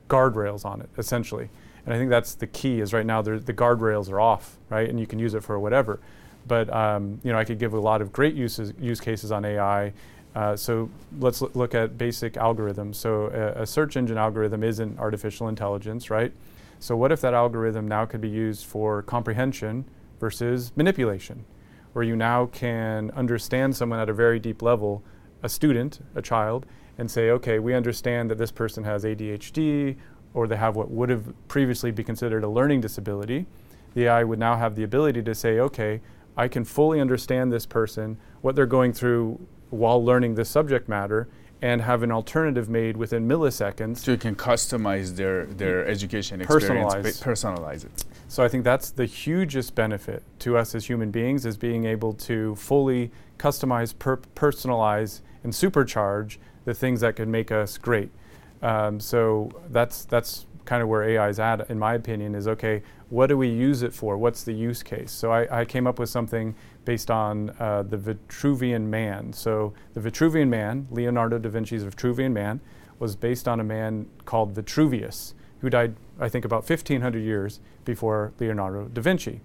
guardrails 0.10 0.66
on 0.66 0.82
it, 0.82 0.90
essentially. 0.98 1.50
And 1.86 1.94
I 1.94 1.98
think 1.98 2.10
that's 2.10 2.36
the 2.36 2.48
key. 2.48 2.80
Is 2.80 2.94
right 2.94 3.06
now 3.06 3.22
the 3.22 3.40
guardrails 3.40 4.10
are 4.12 4.20
off, 4.20 4.58
right? 4.70 4.90
And 4.90 5.00
you 5.00 5.08
can 5.08 5.20
use 5.20 5.34
it 5.34 5.44
for 5.44 5.60
whatever. 5.60 6.00
But 6.48 6.72
um, 6.74 7.20
you 7.24 7.32
know, 7.32 7.38
I 7.38 7.44
could 7.44 7.60
give 7.60 7.74
a 7.74 7.80
lot 7.80 8.02
of 8.02 8.12
great 8.14 8.36
uses, 8.36 8.74
use 8.80 9.00
cases 9.00 9.32
on 9.32 9.46
AI 9.46 9.94
uh, 10.36 10.56
so 10.56 10.90
let's 11.20 11.42
l- 11.42 11.50
look 11.54 11.74
at 11.74 11.98
basic 11.98 12.34
algorithms. 12.34 12.96
So 12.96 13.28
a, 13.28 13.62
a, 13.62 13.66
search 13.66 13.96
engine 13.96 14.18
algorithm 14.18 14.64
isn't 14.64 15.00
artificial 15.00 15.48
intelligence, 15.48 16.10
right? 16.10 16.34
So 16.80 16.98
what 16.98 17.14
if 17.14 17.22
that 17.22 17.34
algorithm 17.34 17.88
now 17.88 18.06
could 18.06 18.20
be 18.20 18.30
used 18.30 18.66
for 18.66 19.02
comprehension 19.02 19.86
versus 20.20 20.74
manipulation, 20.76 21.46
where 21.94 22.04
you 22.04 22.18
now 22.18 22.48
can 22.48 23.12
understand 23.12 23.78
someone 23.78 24.00
at 24.00 24.10
a 24.10 24.14
very 24.14 24.38
deep 24.38 24.62
level, 24.62 25.02
a 25.42 25.48
student, 25.48 26.00
a 26.16 26.22
child, 26.22 26.66
and 26.98 27.10
say, 27.10 27.30
okay, 27.30 27.60
we 27.60 27.74
understand 27.74 28.30
that 28.30 28.38
this 28.38 28.52
person 28.52 28.84
has 28.84 29.06
ADHD 29.06 29.96
or 30.34 30.48
they 30.48 30.58
have 30.58 30.76
what 30.76 30.92
would 30.92 31.10
have 31.10 31.34
previously 31.48 31.92
be 31.92 32.04
considered 32.04 32.44
a 32.44 32.50
learning 32.50 32.82
disability. 32.82 33.46
The 33.94 34.08
AI 34.08 34.26
would 34.26 34.40
now 34.40 34.58
have 34.58 34.76
the 34.76 34.84
ability 34.84 35.24
to 35.24 35.34
say, 35.34 35.60
okay, 35.60 36.02
I 36.36 36.50
can 36.50 36.66
fully 36.66 37.00
understand 37.00 37.54
this 37.54 37.66
person, 37.66 38.18
what 38.42 38.56
they're 38.56 38.66
going 38.66 38.92
through 38.92 39.40
while 39.70 40.04
learning 40.04 40.36
the 40.36 40.46
subject 40.46 40.88
matter 40.88 41.28
and 41.62 41.82
have 41.82 42.04
an 42.04 42.12
alternative 42.12 42.70
made 42.70 42.98
within 42.98 43.28
milliseconds. 43.28 43.98
So 43.98 44.12
you 44.12 44.18
can 44.18 44.36
customize 44.36 45.16
their, 45.16 45.46
their 45.46 45.88
education 45.88 46.42
experience, 46.42 46.94
personalize. 46.94 47.24
personalize 47.24 47.86
it. 47.86 48.06
So 48.28 48.44
I 48.44 48.48
think 48.48 48.64
that's 48.64 48.92
the 48.92 49.06
hugest 49.06 49.74
benefit 49.74 50.24
to 50.40 50.58
us 50.58 50.76
as 50.76 50.86
human 50.86 51.12
beings 51.12 51.46
is 51.46 51.58
being 51.58 51.86
able 51.86 52.14
to 52.14 52.56
fully 52.56 53.12
customize, 53.40 53.98
per- 53.98 54.18
personalize, 54.36 55.22
and 55.44 55.54
supercharge 55.54 56.38
the 56.66 56.74
things 56.74 57.02
that 57.02 57.16
can 57.16 57.32
make 57.32 57.52
us 57.52 57.78
great. 57.78 58.10
Um, 58.62 59.00
so 59.00 59.52
that's 59.70 60.06
that's 60.06 60.48
kind 60.66 60.82
of 60.82 60.90
where 60.90 61.04
AI 61.04 61.30
is 61.30 61.40
at, 61.40 61.70
in 61.70 61.78
my 61.78 61.94
opinion, 61.94 62.36
is 62.36 62.48
okay, 62.48 62.82
what 63.10 63.28
do 63.28 63.38
we 63.38 63.48
use 63.48 63.84
it 63.84 63.94
for? 63.94 64.18
What's 64.18 64.44
the 64.44 64.54
use 64.54 64.82
case? 64.82 65.12
So 65.12 65.32
I, 65.32 65.62
I 65.62 65.66
came 65.66 65.86
up 65.86 66.00
with 66.00 66.10
something 66.10 66.56
based 66.86 67.12
on 67.12 67.50
uh, 67.60 67.84
the 67.84 67.98
Vitruvian 67.98 68.84
Man. 68.84 69.34
So 69.34 69.74
the 69.94 70.00
Vitruvian 70.00 70.48
Man, 70.48 70.88
Leonardo 70.92 71.38
da 71.40 71.50
Vinci's 71.50 71.84
Vitruvian 71.84 72.32
Man, 72.32 72.62
was 73.00 73.16
based 73.16 73.48
on 73.48 73.60
a 73.60 73.64
man 73.64 74.08
called 74.26 74.52
Vitruvius, 74.52 75.34
who 75.60 75.70
died, 75.70 75.96
I 76.20 76.30
think, 76.30 76.46
about 76.46 76.70
1500 76.70 77.20
years 77.20 77.60
before 77.84 78.32
Leonardo 78.40 78.86
da 78.86 79.02
Vinci. 79.02 79.42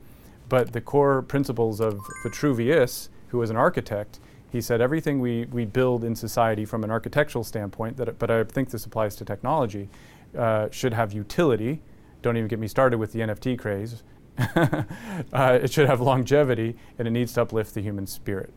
But 0.49 0.73
the 0.73 0.81
core 0.81 1.23
principles 1.23 1.81
of 1.81 2.01
Vitruvius, 2.23 3.09
who 3.29 3.39
was 3.39 3.51
an 3.51 3.57
architect, 3.57 4.21
he 4.51 4.61
said 4.61 4.81
everything 4.81 5.21
we, 5.21 5.47
we 5.47 5.65
build 5.65 6.05
in 6.05 6.17
society 6.17 6.65
from 6.65 6.83
an 6.83 6.91
architectural 6.91 7.45
standpoint, 7.45 7.97
that, 7.97 8.19
but 8.19 8.31
I 8.31 8.43
think 8.45 8.71
this 8.71 8.85
applies 8.85 9.15
to 9.17 9.25
technology, 9.25 9.89
uh, 10.37 10.69
should 10.71 10.93
have 10.93 11.13
utility. 11.13 11.81
Don't 12.23 12.37
even 12.37 12.49
get 12.49 12.59
me 12.59 12.69
started 12.69 12.99
with 12.99 13.13
the 13.13 13.21
NFT 13.21 13.59
craze. 13.59 14.03
uh, 15.33 15.59
it 15.63 15.73
should 15.73 15.87
have 15.87 16.01
longevity 16.01 16.77
and 16.99 17.07
it 17.07 17.11
needs 17.11 17.33
to 17.35 17.43
uplift 17.43 17.75
the 17.75 17.83
human 17.83 18.07
spirit 18.07 18.53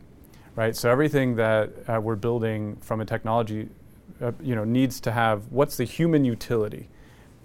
right? 0.56 0.76
So 0.76 0.90
everything 0.90 1.36
that 1.36 1.70
uh, 1.88 2.00
we're 2.00 2.16
building 2.16 2.76
from 2.76 3.00
a 3.00 3.04
technology 3.04 3.68
uh, 4.20 4.32
you 4.40 4.54
know 4.54 4.64
needs 4.64 5.00
to 5.00 5.12
have 5.12 5.50
what's 5.50 5.76
the 5.76 5.84
human 5.84 6.24
utility? 6.24 6.88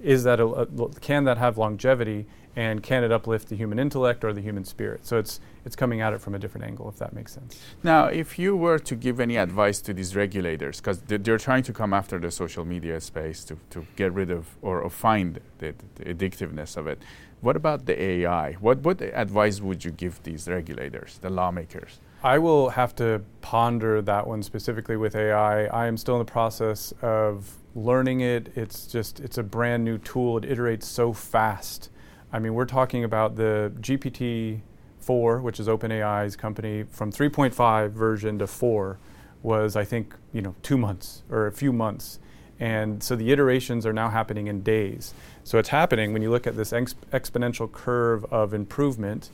Is 0.02 0.24
that 0.24 0.40
a, 0.40 0.68
can 1.02 1.26
that 1.26 1.38
have 1.38 1.58
longevity 1.58 2.26
and 2.56 2.82
can 2.82 3.04
it 3.04 3.12
uplift 3.12 3.50
the 3.50 3.56
human 3.56 3.80
intellect 3.80 4.24
or 4.24 4.34
the 4.34 4.42
human 4.42 4.64
spirit? 4.64 5.06
So 5.06 5.18
it's 5.18 5.40
it's 5.66 5.76
coming 5.76 6.02
at 6.02 6.14
it 6.14 6.22
from 6.22 6.36
a 6.36 6.40
different 6.40 6.68
angle 6.68 6.88
if 6.88 6.98
that 6.98 7.14
makes 7.14 7.34
sense. 7.34 7.60
Now 7.84 8.06
if 8.06 8.38
you 8.38 8.56
were 8.56 8.80
to 8.80 8.96
give 8.96 9.20
any 9.20 9.36
advice 9.38 9.82
to 9.82 9.94
these 9.94 10.16
regulators 10.16 10.80
because 10.80 11.02
they're, 11.02 11.18
they're, 11.18 11.38
trying 11.38 11.64
to 11.64 11.74
come 11.74 11.94
after 11.94 12.20
the 12.20 12.32
social 12.32 12.66
media 12.66 13.02
space 13.02 13.44
to, 13.46 13.58
to 13.72 13.86
get 13.96 14.14
rid 14.14 14.30
of 14.30 14.58
or, 14.62 14.82
or 14.82 14.90
find 14.90 15.40
the, 15.58 15.74
the 15.96 16.06
addictiveness 16.06 16.78
of 16.78 16.88
it 16.88 17.02
what 17.42 17.56
about 17.56 17.86
the 17.86 18.02
AI? 18.02 18.54
What, 18.54 18.80
what 18.80 19.02
advice 19.02 19.62
would 19.62 19.86
you 19.86 19.92
give 19.92 20.22
these 20.24 20.48
regulators, 20.48 21.20
the 21.20 21.30
lawmakers? 21.30 22.00
I 22.22 22.38
will 22.38 22.70
have 22.70 22.94
to 22.96 23.22
ponder 23.42 24.02
that 24.02 24.28
one 24.28 24.44
specifically 24.44 24.98
with 24.98 25.16
AI. 25.16 25.66
I 25.66 25.88
am 25.88 25.96
still 25.96 26.16
in 26.16 26.20
the 26.20 26.32
process 26.32 26.94
of 27.02 27.56
learning 27.76 28.22
it. 28.22 28.52
It's 28.56 28.88
just, 28.88 29.22
it's 29.22 29.38
a 29.38 29.44
brand 29.44 29.86
new 29.86 29.98
tool. 29.98 30.38
It 30.38 30.44
iterates 30.44 30.84
so 30.84 31.14
fast. 31.14 31.90
I 32.34 32.40
mean, 32.40 32.54
we're 32.54 32.66
talking 32.66 33.06
about 33.06 33.38
the 33.38 33.72
GPT 33.80 34.60
4, 35.00 35.42
which 35.42 35.62
is 35.62 35.68
OpenAI's 35.68 36.36
company, 36.36 36.84
from 36.84 37.12
3.5 37.12 37.92
version 37.92 38.38
to 38.40 38.48
4 38.48 39.00
was, 39.42 39.78
I 39.78 39.86
think, 39.86 40.14
you 40.34 40.42
know, 40.42 40.56
two 40.62 40.78
months 40.78 41.24
or 41.30 41.48
a 41.48 41.52
few 41.54 41.72
months. 41.72 42.20
And 42.60 43.02
so 43.02 43.16
the 43.16 43.32
iterations 43.32 43.86
are 43.86 43.94
now 43.94 44.10
happening 44.10 44.48
in 44.48 44.62
days. 44.62 45.14
So 45.44 45.58
it's 45.58 45.70
happening 45.70 46.12
when 46.12 46.22
you 46.22 46.30
look 46.30 46.46
at 46.46 46.58
this 46.58 46.74
ex- 46.74 46.96
exponential 47.12 47.72
curve 47.72 48.26
of 48.26 48.54
improvement. 48.54 49.30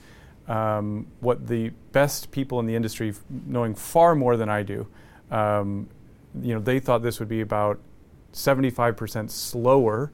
Um, 0.47 1.07
what 1.21 1.47
the 1.47 1.71
best 1.91 2.29
people 2.29 2.59
in 2.59 2.67
the 2.67 2.75
industry, 2.75 3.09
f- 3.09 3.23
knowing 3.29 3.73
far 3.73 4.13
more 4.13 4.37
than 4.37 4.47
I 4.47 4.61
do, 4.61 4.85
um, 5.31 5.89
you 6.39 6.53
know, 6.53 6.59
they 6.59 6.79
thought 6.79 7.01
this 7.01 7.19
would 7.19 7.29
be 7.29 7.41
about 7.41 7.79
75% 8.31 9.31
slower 9.31 10.11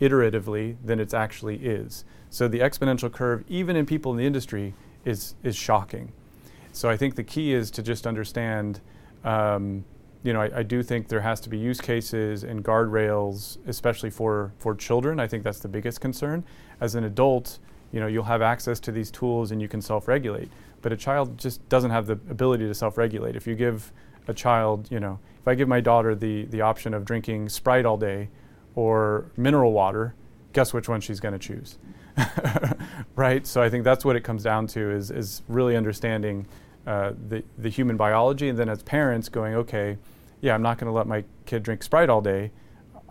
iteratively 0.00 0.76
than 0.82 1.00
it 1.00 1.12
actually 1.12 1.56
is. 1.56 2.04
So 2.30 2.48
the 2.48 2.60
exponential 2.60 3.12
curve, 3.12 3.44
even 3.48 3.76
in 3.76 3.84
people 3.84 4.12
in 4.12 4.18
the 4.18 4.26
industry, 4.26 4.74
is 5.04 5.34
is 5.42 5.54
shocking. 5.54 6.12
So 6.72 6.88
I 6.88 6.96
think 6.96 7.14
the 7.14 7.22
key 7.22 7.52
is 7.52 7.70
to 7.72 7.82
just 7.82 8.06
understand 8.06 8.80
um, 9.22 9.84
you 10.24 10.32
know, 10.32 10.40
I, 10.40 10.58
I, 10.58 10.62
do 10.62 10.82
think 10.82 11.08
there 11.08 11.20
has 11.20 11.38
to 11.40 11.50
be 11.50 11.58
use 11.58 11.80
cases 11.80 12.44
and 12.44 12.64
guardrails, 12.64 13.58
especially 13.68 14.08
for 14.08 14.52
for 14.58 14.74
children. 14.74 15.20
I 15.20 15.28
think 15.28 15.44
that's 15.44 15.60
the 15.60 15.68
biggest 15.68 16.00
concern. 16.00 16.44
As 16.80 16.94
an 16.94 17.04
adult, 17.04 17.58
you 17.92 18.00
know, 18.00 18.06
you'll 18.06 18.24
have 18.24 18.40
access 18.40 18.80
to 18.80 18.90
these 18.90 19.10
tools 19.10 19.52
and 19.52 19.60
you 19.60 19.68
can 19.68 19.82
self-regulate. 19.82 20.48
But 20.80 20.92
a 20.92 20.96
child 20.96 21.38
just 21.38 21.66
doesn't 21.68 21.90
have 21.90 22.06
the 22.06 22.14
ability 22.14 22.66
to 22.66 22.74
self-regulate. 22.74 23.36
If 23.36 23.46
you 23.46 23.54
give 23.54 23.92
a 24.26 24.34
child, 24.34 24.90
you 24.90 24.98
know, 24.98 25.18
if 25.40 25.46
I 25.46 25.54
give 25.54 25.68
my 25.68 25.80
daughter 25.80 26.14
the 26.14 26.46
the 26.46 26.62
option 26.62 26.94
of 26.94 27.04
drinking 27.04 27.50
Sprite 27.50 27.84
all 27.84 27.98
day 27.98 28.30
or 28.74 29.26
mineral 29.36 29.72
water, 29.72 30.14
guess 30.54 30.72
which 30.72 30.88
one 30.88 31.02
she's 31.02 31.20
going 31.20 31.38
to 31.38 31.38
choose, 31.38 31.76
right? 33.14 33.46
So 33.46 33.60
I 33.60 33.68
think 33.68 33.84
that's 33.84 34.06
what 34.06 34.16
it 34.16 34.24
comes 34.24 34.42
down 34.42 34.68
to 34.68 34.90
is 34.90 35.10
is 35.10 35.42
really 35.48 35.76
understanding 35.76 36.46
uh, 36.86 37.12
the 37.28 37.44
the 37.58 37.68
human 37.68 37.98
biology, 37.98 38.48
and 38.48 38.58
then 38.58 38.70
as 38.70 38.82
parents 38.82 39.28
going, 39.28 39.54
okay, 39.54 39.98
yeah, 40.44 40.54
I'm 40.54 40.60
not 40.60 40.76
going 40.76 40.88
to 40.88 40.92
let 40.92 41.06
my 41.06 41.24
kid 41.46 41.62
drink 41.62 41.82
Sprite 41.82 42.10
all 42.10 42.20
day. 42.20 42.50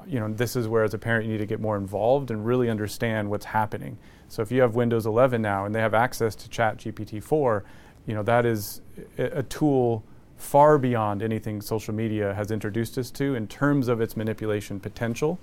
You 0.06 0.20
know, 0.20 0.32
this 0.32 0.56
is 0.56 0.68
where 0.68 0.84
as 0.84 0.94
a 0.94 1.00
parent 1.00 1.26
you 1.26 1.32
need 1.32 1.40
to 1.40 1.48
get 1.48 1.60
more 1.60 1.78
involved 1.78 2.30
and 2.30 2.46
really 2.46 2.70
understand 2.70 3.28
what's 3.28 3.46
happening. 3.46 3.98
So 4.28 4.44
if 4.44 4.52
you 4.52 4.62
have 4.62 4.76
Windows 4.76 5.08
11 5.08 5.42
now 5.42 5.66
and 5.66 5.74
they 5.74 5.80
have 5.80 5.96
access 5.96 6.36
to 6.36 6.50
Chat 6.50 6.78
GPT 6.78 7.24
4, 7.24 7.64
you 8.06 8.14
know 8.14 8.22
that 8.22 8.46
is 8.46 8.82
a, 9.18 9.40
a 9.40 9.44
tool 9.44 10.04
far 10.38 10.78
beyond 10.78 11.24
anything 11.24 11.60
social 11.60 11.94
media 11.94 12.36
has 12.36 12.52
introduced 12.52 13.00
us 13.00 13.10
to 13.12 13.34
in 13.34 13.48
terms 13.48 13.88
of 13.88 14.00
its 14.00 14.16
manipulation 14.16 14.80
potential. 14.80 15.40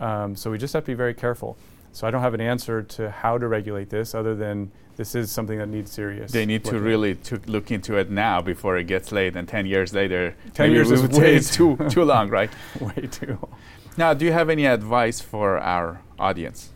Um, 0.00 0.36
so 0.36 0.50
we 0.50 0.56
just 0.56 0.72
have 0.72 0.84
to 0.84 0.90
be 0.90 0.94
very 0.94 1.14
careful. 1.14 1.58
So 1.96 2.06
I 2.06 2.10
don't 2.10 2.20
have 2.20 2.34
an 2.34 2.42
answer 2.42 2.82
to 2.82 3.10
how 3.10 3.38
to 3.38 3.48
regulate 3.48 3.88
this 3.88 4.14
other 4.14 4.34
than 4.34 4.70
this 4.96 5.14
is 5.14 5.30
something 5.30 5.56
that 5.56 5.68
needs 5.68 5.90
serious. 5.90 6.30
They 6.30 6.44
need 6.44 6.62
to 6.64 6.78
really 6.78 7.14
to 7.14 7.40
look 7.46 7.70
into 7.70 7.96
it 7.96 8.10
now 8.10 8.42
before 8.42 8.76
it 8.76 8.84
gets 8.84 9.12
late, 9.12 9.34
and 9.34 9.48
10 9.48 9.64
years 9.64 9.94
later, 9.94 10.36
10 10.52 10.72
years 10.72 10.90
is 10.90 11.08
way 11.18 11.38
too, 11.38 11.74
too 11.88 12.04
long, 12.12 12.28
right? 12.28 12.50
way 12.82 13.08
too 13.10 13.28
long. 13.28 13.48
Now, 13.96 14.12
do 14.12 14.26
you 14.26 14.32
have 14.32 14.50
any 14.50 14.66
advice 14.66 15.22
for 15.22 15.56
our 15.56 16.02
audience? 16.18 16.68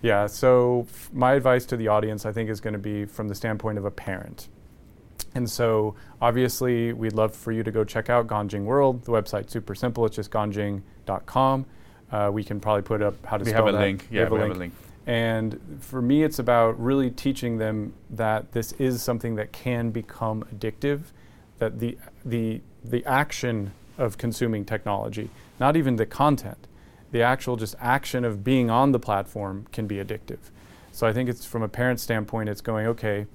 Yeah, 0.00 0.28
so 0.28 0.86
f- 0.88 1.10
my 1.12 1.32
advice 1.32 1.66
to 1.66 1.76
the 1.76 1.88
audience, 1.88 2.24
I 2.24 2.30
think, 2.30 2.48
is 2.48 2.60
going 2.60 2.74
to 2.74 2.78
be 2.78 3.04
from 3.04 3.26
the 3.26 3.34
standpoint 3.34 3.78
of 3.78 3.84
a 3.84 3.90
parent. 3.90 4.46
And 5.34 5.50
so, 5.50 5.96
obviously, 6.22 6.92
we'd 6.92 7.14
love 7.14 7.34
for 7.34 7.50
you 7.50 7.64
to 7.64 7.72
go 7.72 7.82
check 7.82 8.08
out 8.10 8.28
Ganjing 8.28 8.62
World. 8.62 9.04
The 9.06 9.10
website's 9.10 9.52
super 9.52 9.74
simple. 9.74 10.06
It's 10.06 10.14
just 10.14 10.30
ganjing.com. 10.30 11.66
Uh, 12.10 12.30
we 12.32 12.42
can 12.42 12.60
probably 12.60 12.82
put 12.82 13.02
up 13.02 13.14
how 13.26 13.36
to 13.36 13.44
we 13.44 13.50
spell 13.50 13.66
have 13.66 13.74
a 13.74 13.76
that. 13.76 13.84
link. 13.84 14.08
Yeah, 14.10 14.20
we 14.20 14.20
have, 14.20 14.32
we 14.32 14.38
a, 14.38 14.40
have 14.40 14.48
link. 14.48 14.56
a 14.56 14.60
link. 14.60 14.74
And 15.06 15.78
for 15.80 16.02
me, 16.02 16.22
it's 16.22 16.38
about 16.38 16.78
really 16.78 17.10
teaching 17.10 17.58
them 17.58 17.94
that 18.10 18.52
this 18.52 18.72
is 18.72 19.02
something 19.02 19.36
that 19.36 19.52
can 19.52 19.90
become 19.90 20.44
addictive. 20.54 21.00
That 21.58 21.80
the 21.80 21.98
the 22.24 22.60
the 22.84 23.04
action 23.04 23.72
of 23.96 24.16
consuming 24.16 24.64
technology, 24.64 25.30
not 25.58 25.76
even 25.76 25.96
the 25.96 26.06
content, 26.06 26.68
the 27.10 27.22
actual 27.22 27.56
just 27.56 27.74
action 27.80 28.24
of 28.24 28.44
being 28.44 28.70
on 28.70 28.92
the 28.92 28.98
platform 28.98 29.66
can 29.72 29.86
be 29.86 29.96
addictive. 29.96 30.38
So 30.92 31.06
I 31.06 31.12
think 31.12 31.28
it's 31.28 31.44
from 31.44 31.62
a 31.62 31.68
parent 31.68 32.00
standpoint, 32.00 32.48
it's 32.48 32.60
going 32.60 32.86
okay. 32.86 33.26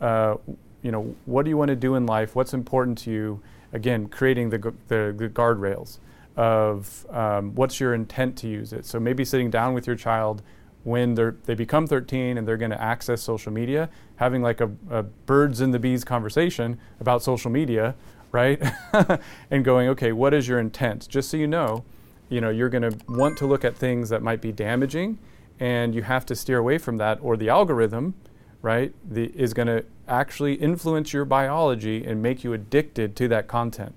Uh, 0.00 0.36
you 0.82 0.92
know, 0.92 1.14
what 1.24 1.44
do 1.44 1.50
you 1.50 1.56
want 1.56 1.70
to 1.70 1.76
do 1.76 1.94
in 1.94 2.06
life? 2.06 2.36
What's 2.36 2.54
important 2.54 2.98
to 2.98 3.10
you? 3.10 3.40
Again, 3.72 4.08
creating 4.08 4.50
the 4.50 4.58
gu- 4.58 4.76
the, 4.88 5.14
the 5.16 5.28
guardrails 5.28 5.98
of 6.36 7.06
um, 7.10 7.54
what's 7.54 7.78
your 7.78 7.94
intent 7.94 8.36
to 8.38 8.48
use 8.48 8.72
it. 8.72 8.84
So 8.84 8.98
maybe 8.98 9.24
sitting 9.24 9.50
down 9.50 9.74
with 9.74 9.86
your 9.86 9.96
child 9.96 10.42
when 10.82 11.14
they 11.14 11.30
they 11.44 11.54
become 11.54 11.86
13 11.86 12.36
and 12.36 12.46
they're 12.46 12.56
going 12.56 12.70
to 12.70 12.80
access 12.80 13.22
social 13.22 13.52
media, 13.52 13.88
having 14.16 14.42
like 14.42 14.60
a, 14.60 14.70
a 14.90 15.02
birds 15.02 15.60
and 15.60 15.72
the 15.72 15.78
bees 15.78 16.04
conversation 16.04 16.78
about 17.00 17.22
social 17.22 17.50
media, 17.50 17.94
right? 18.32 18.62
and 19.50 19.64
going, 19.64 19.88
okay, 19.88 20.12
what 20.12 20.34
is 20.34 20.48
your 20.48 20.58
intent? 20.58 21.08
Just 21.08 21.30
so 21.30 21.36
you 21.36 21.46
know, 21.46 21.84
you 22.28 22.40
know, 22.40 22.50
you're 22.50 22.68
going 22.68 22.82
to 22.82 22.96
want 23.08 23.38
to 23.38 23.46
look 23.46 23.64
at 23.64 23.76
things 23.76 24.08
that 24.08 24.22
might 24.22 24.40
be 24.40 24.50
damaging, 24.50 25.18
and 25.60 25.94
you 25.94 26.02
have 26.02 26.26
to 26.26 26.34
steer 26.34 26.58
away 26.58 26.78
from 26.78 26.96
that, 26.96 27.18
or 27.22 27.36
the 27.36 27.48
algorithm, 27.48 28.14
right, 28.60 28.92
the, 29.08 29.26
is 29.36 29.54
going 29.54 29.68
to 29.68 29.84
actually 30.08 30.54
influence 30.54 31.12
your 31.12 31.24
biology 31.24 32.04
and 32.04 32.22
make 32.22 32.42
you 32.42 32.52
addicted 32.52 33.14
to 33.16 33.28
that 33.28 33.46
content. 33.46 33.94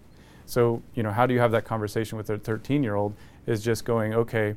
So, 0.47 0.81
you 0.95 1.03
know, 1.03 1.11
how 1.11 1.27
do 1.27 1.33
you 1.33 1.39
have 1.39 1.51
that 1.51 1.65
conversation 1.65 2.17
with 2.17 2.29
a 2.29 2.37
13 2.37 2.81
year 2.81 2.95
old? 2.95 3.13
Is 3.45 3.63
just 3.63 3.85
going, 3.85 4.13
okay, 4.13 4.55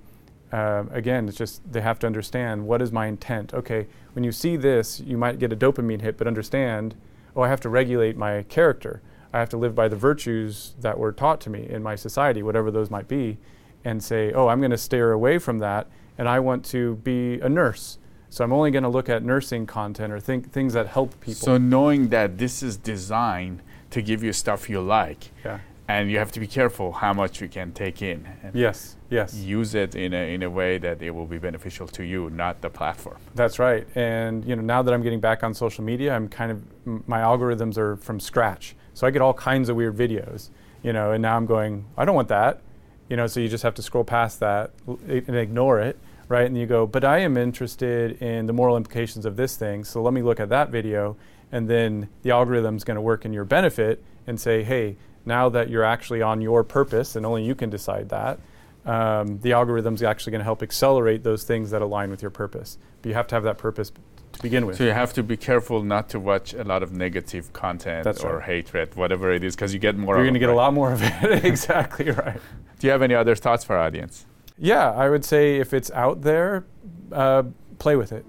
uh, 0.53 0.85
again, 0.91 1.29
it's 1.29 1.37
just 1.37 1.61
they 1.71 1.81
have 1.81 1.99
to 2.01 2.07
understand 2.07 2.67
what 2.67 2.81
is 2.81 2.91
my 2.91 3.07
intent. 3.07 3.53
Okay, 3.53 3.87
when 4.15 4.25
you 4.25 4.33
see 4.33 4.57
this, 4.57 5.01
you 5.01 5.17
might 5.17 5.39
get 5.39 5.53
a 5.53 5.57
dopamine 5.57 6.01
hit, 6.01 6.17
but 6.17 6.27
understand, 6.27 6.95
oh, 7.37 7.43
I 7.43 7.49
have 7.49 7.61
to 7.61 7.69
regulate 7.69 8.17
my 8.17 8.45
character. 8.45 9.03
I 9.33 9.39
have 9.39 9.49
to 9.51 9.57
live 9.57 9.75
by 9.75 9.89
the 9.89 9.97
virtues 9.97 10.75
that 10.81 10.99
were 10.99 11.13
taught 11.13 11.41
to 11.43 11.51
me 11.51 11.69
in 11.69 11.83
my 11.83 11.95
society, 11.95 12.43
whatever 12.43 12.71
those 12.71 12.91
might 12.91 13.07
be, 13.07 13.39
and 13.85 14.03
say, 14.03 14.33
oh, 14.33 14.49
I'm 14.49 14.61
going 14.61 14.73
to 14.73 14.79
steer 14.79 15.13
away 15.13 15.39
from 15.39 15.61
that, 15.61 15.87
and 16.19 16.29
I 16.29 16.41
want 16.41 16.65
to 16.67 16.97
be 16.97 17.41
a 17.41 17.49
nurse. 17.49 17.99
So 18.29 18.45
I'm 18.45 18.53
only 18.53 18.71
going 18.71 18.83
to 18.85 18.89
look 18.89 19.09
at 19.09 19.25
nursing 19.25 19.67
content 19.67 20.13
or 20.13 20.21
think 20.21 20.53
things 20.53 20.73
that 20.75 20.89
help 20.89 21.21
people. 21.21 21.35
So 21.35 21.59
knowing 21.59 22.09
that 22.09 22.39
this 22.39 22.63
is 22.63 22.77
designed 22.77 23.63
to 23.91 24.03
give 24.03 24.23
you 24.23 24.33
stuff 24.33 24.69
you 24.69 24.81
like, 24.81 25.31
yeah. 25.45 25.61
And 25.91 26.11
you 26.11 26.19
have 26.19 26.33
to 26.33 26.41
be 26.41 26.47
careful 26.47 26.93
how 26.93 27.13
much 27.13 27.41
you 27.41 27.49
can 27.49 27.73
take 27.73 28.03
in. 28.03 28.27
And 28.43 28.55
Yes. 28.55 28.97
Yes. 29.11 29.35
Use 29.35 29.75
it 29.75 29.95
in 29.97 30.15
a, 30.15 30.35
in 30.35 30.43
a 30.45 30.51
way 30.51 30.79
that 30.79 31.03
it 31.03 31.11
will 31.11 31.27
be 31.27 31.39
beneficial 31.39 31.87
to 31.89 32.05
you, 32.05 32.31
not 32.31 32.61
the 32.61 32.71
platform. 32.71 33.19
That's 33.35 33.59
right. 33.59 33.87
And 33.97 34.45
you 34.45 34.55
know, 34.57 34.63
now 34.63 34.83
that 34.83 34.95
I'm 34.95 35.03
getting 35.03 35.21
back 35.21 35.43
on 35.43 35.53
social 35.53 35.83
media, 35.85 36.15
I'm 36.15 36.29
kind 36.29 36.53
of 36.53 36.63
m- 36.87 37.03
my 37.07 37.21
algorithms 37.21 37.77
are 37.77 37.97
from 37.97 38.21
scratch. 38.21 38.77
So 38.95 39.07
I 39.07 39.11
get 39.11 39.23
all 39.23 39.35
kinds 39.35 39.69
of 39.69 39.77
weird 39.77 39.97
videos, 39.97 40.51
you 40.83 40.93
know, 40.93 41.13
and 41.13 41.23
now 41.23 41.37
I'm 41.37 41.47
going, 41.47 41.87
I 41.97 42.05
don't 42.05 42.15
want 42.15 42.29
that. 42.29 42.61
You 43.09 43.17
know, 43.17 43.27
so 43.27 43.41
you 43.41 43.49
just 43.49 43.65
have 43.65 43.75
to 43.75 43.83
scroll 43.83 44.05
past 44.05 44.39
that 44.41 44.71
and 44.87 45.35
ignore 45.37 45.81
it, 45.81 45.99
right? 46.29 46.47
And 46.47 46.57
you 46.57 46.67
go, 46.67 46.87
but 46.87 47.05
I 47.05 47.19
am 47.19 47.37
interested 47.37 48.23
in 48.23 48.47
the 48.47 48.53
moral 48.53 48.77
implications 48.77 49.27
of 49.27 49.35
this 49.35 49.57
thing. 49.57 49.83
So 49.83 50.01
let 50.03 50.15
me 50.15 50.23
look 50.23 50.39
at 50.39 50.49
that 50.51 50.71
video 50.71 51.17
and 51.51 51.69
then 51.69 52.09
the 52.23 52.31
algorithm's 52.31 52.85
going 52.85 52.95
to 52.95 53.01
work 53.01 53.25
in 53.25 53.33
your 53.33 53.45
benefit 53.45 54.05
and 54.29 54.39
say, 54.41 54.63
"Hey, 54.63 54.97
now 55.25 55.49
that 55.51 55.69
you're 55.69 55.85
actually 55.85 56.23
on 56.23 56.41
your 56.41 56.65
purpose 56.65 57.17
and 57.17 57.27
only 57.27 57.45
you 57.45 57.55
can 57.55 57.71
decide 57.71 58.09
that, 58.09 58.39
um, 58.87 59.39
the 59.41 59.53
algorithm's 59.53 60.03
actually 60.03 60.31
going 60.31 60.41
to 60.41 60.45
help 60.45 60.63
accelerate 60.63 61.23
those 61.23 61.45
things 61.45 61.71
that 61.71 61.83
align 61.83 62.11
with 62.11 62.23
your 62.23 62.31
purpose. 62.31 62.79
But 63.03 63.11
you 63.11 63.15
have 63.15 63.27
to 63.29 63.35
have 63.35 63.45
that 63.45 63.59
purpose 63.59 63.93
to 64.33 64.43
begin 64.43 64.67
with. 64.67 64.77
So 64.77 64.85
you 64.85 64.93
have 64.93 65.13
to 65.15 65.23
be 65.23 65.37
careful 65.37 65.83
not 65.83 66.09
to 66.11 66.21
watch 66.21 66.55
a 66.55 66.65
lot 66.65 66.83
of 66.83 66.93
negative 66.93 67.53
content 67.53 68.05
That's 68.05 68.25
or 68.25 68.39
right. 68.39 68.47
hatred, 68.47 68.95
whatever 68.95 69.33
it 69.33 69.45
is, 69.45 69.55
because 69.55 69.75
you 69.75 69.81
get 69.81 69.97
more. 69.97 70.17
You're 70.17 70.25
going 70.25 70.35
to 70.35 70.41
get 70.41 70.49
a 70.49 70.55
lot 70.55 70.73
more 70.73 70.93
of 70.93 71.03
it. 71.03 71.45
exactly 71.45 72.11
right. 72.11 72.41
Do 72.79 72.87
you 72.87 72.91
have 72.91 73.03
any 73.03 73.15
other 73.15 73.35
thoughts 73.35 73.65
for 73.65 73.77
our 73.77 73.85
audience? 73.85 74.27
Yeah, 74.57 74.91
I 74.93 75.09
would 75.09 75.25
say 75.25 75.57
if 75.57 75.73
it's 75.73 75.91
out 75.91 76.23
there, 76.23 76.65
uh, 77.13 77.45
play 77.79 77.97
with 77.97 78.13
it, 78.13 78.25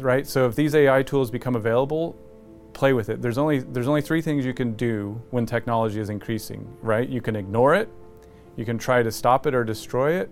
right? 0.00 0.26
So 0.26 0.46
if 0.46 0.54
these 0.54 0.74
AI 0.74 1.02
tools 1.02 1.30
become 1.30 1.56
available, 1.56 2.16
play 2.72 2.92
with 2.92 3.08
it. 3.08 3.20
There's 3.22 3.38
only 3.38 3.60
there's 3.60 3.88
only 3.88 4.02
three 4.02 4.22
things 4.22 4.44
you 4.44 4.54
can 4.54 4.74
do 4.74 5.20
when 5.30 5.46
technology 5.46 6.00
is 6.00 6.10
increasing, 6.10 6.66
right? 6.82 7.08
You 7.08 7.20
can 7.20 7.36
ignore 7.36 7.74
it, 7.74 7.88
you 8.56 8.64
can 8.64 8.78
try 8.78 9.02
to 9.02 9.10
stop 9.10 9.46
it 9.46 9.54
or 9.54 9.64
destroy 9.64 10.12
it, 10.12 10.30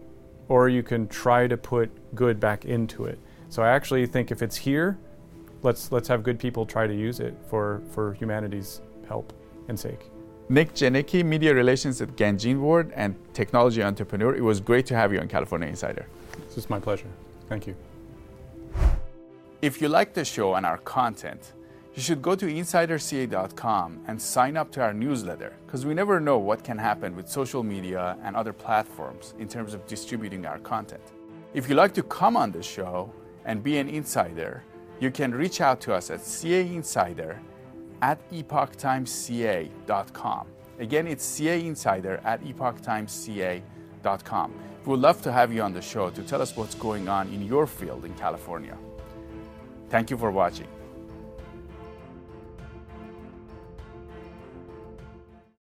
or 0.48 0.68
you 0.68 0.82
can 0.82 1.08
try 1.08 1.46
to 1.46 1.56
put 1.56 1.90
good 2.14 2.40
back 2.40 2.64
into 2.64 3.04
it. 3.04 3.18
So 3.48 3.62
I 3.62 3.70
actually 3.70 4.06
think 4.06 4.30
if 4.30 4.42
it's 4.42 4.56
here, 4.56 4.98
let's 5.62 5.92
let's 5.92 6.08
have 6.08 6.22
good 6.22 6.38
people 6.38 6.66
try 6.66 6.86
to 6.86 6.94
use 6.94 7.20
it 7.20 7.34
for 7.48 7.82
for 7.90 8.14
humanity's 8.14 8.80
help 9.06 9.32
and 9.68 9.78
sake. 9.78 10.10
Nick 10.50 10.72
Janicki, 10.72 11.22
Media 11.22 11.54
Relations 11.54 12.00
at 12.00 12.16
Gan 12.16 12.38
Jing 12.38 12.62
World 12.62 12.90
and 12.94 13.14
Technology 13.34 13.82
Entrepreneur. 13.82 14.34
It 14.34 14.40
was 14.40 14.60
great 14.60 14.86
to 14.86 14.94
have 14.94 15.12
you 15.12 15.20
on 15.20 15.28
California 15.28 15.68
Insider. 15.68 16.06
This 16.46 16.56
is 16.56 16.70
my 16.70 16.80
pleasure. 16.80 17.10
Thank 17.50 17.66
you. 17.66 17.76
If 19.60 19.82
you 19.82 19.88
like 19.88 20.14
the 20.14 20.24
show 20.24 20.54
and 20.54 20.64
our 20.64 20.78
content, 20.78 21.52
you 21.98 22.04
should 22.04 22.22
go 22.22 22.36
to 22.36 22.46
insiderca.com 22.46 24.00
and 24.06 24.22
sign 24.22 24.56
up 24.56 24.70
to 24.70 24.80
our 24.80 24.94
newsletter 24.94 25.52
because 25.66 25.84
we 25.84 25.94
never 25.94 26.20
know 26.20 26.38
what 26.38 26.62
can 26.62 26.78
happen 26.78 27.16
with 27.16 27.28
social 27.28 27.64
media 27.64 28.16
and 28.22 28.36
other 28.36 28.52
platforms 28.52 29.34
in 29.40 29.48
terms 29.48 29.74
of 29.74 29.84
distributing 29.88 30.46
our 30.46 30.60
content. 30.60 31.02
If 31.54 31.68
you'd 31.68 31.74
like 31.74 31.92
to 31.94 32.04
come 32.04 32.36
on 32.36 32.52
the 32.52 32.62
show 32.62 33.12
and 33.46 33.64
be 33.64 33.78
an 33.78 33.88
insider, 33.88 34.62
you 35.00 35.10
can 35.10 35.34
reach 35.34 35.60
out 35.60 35.80
to 35.80 35.92
us 35.92 36.08
at 36.12 36.20
cainsider 36.20 37.40
at 38.00 38.20
epochtimesca.com. 38.30 40.46
Again, 40.78 41.08
it's 41.08 41.40
cainsider 41.40 42.24
at 42.24 42.44
epochtimesca.com. 42.44 44.54
We 44.84 44.90
would 44.92 45.00
love 45.00 45.20
to 45.22 45.32
have 45.32 45.52
you 45.52 45.62
on 45.62 45.72
the 45.72 45.82
show 45.82 46.10
to 46.10 46.22
tell 46.22 46.40
us 46.40 46.56
what's 46.56 46.76
going 46.76 47.08
on 47.08 47.26
in 47.34 47.44
your 47.44 47.66
field 47.66 48.04
in 48.04 48.14
California. 48.14 48.78
Thank 49.90 50.10
you 50.10 50.16
for 50.16 50.30
watching. 50.30 50.68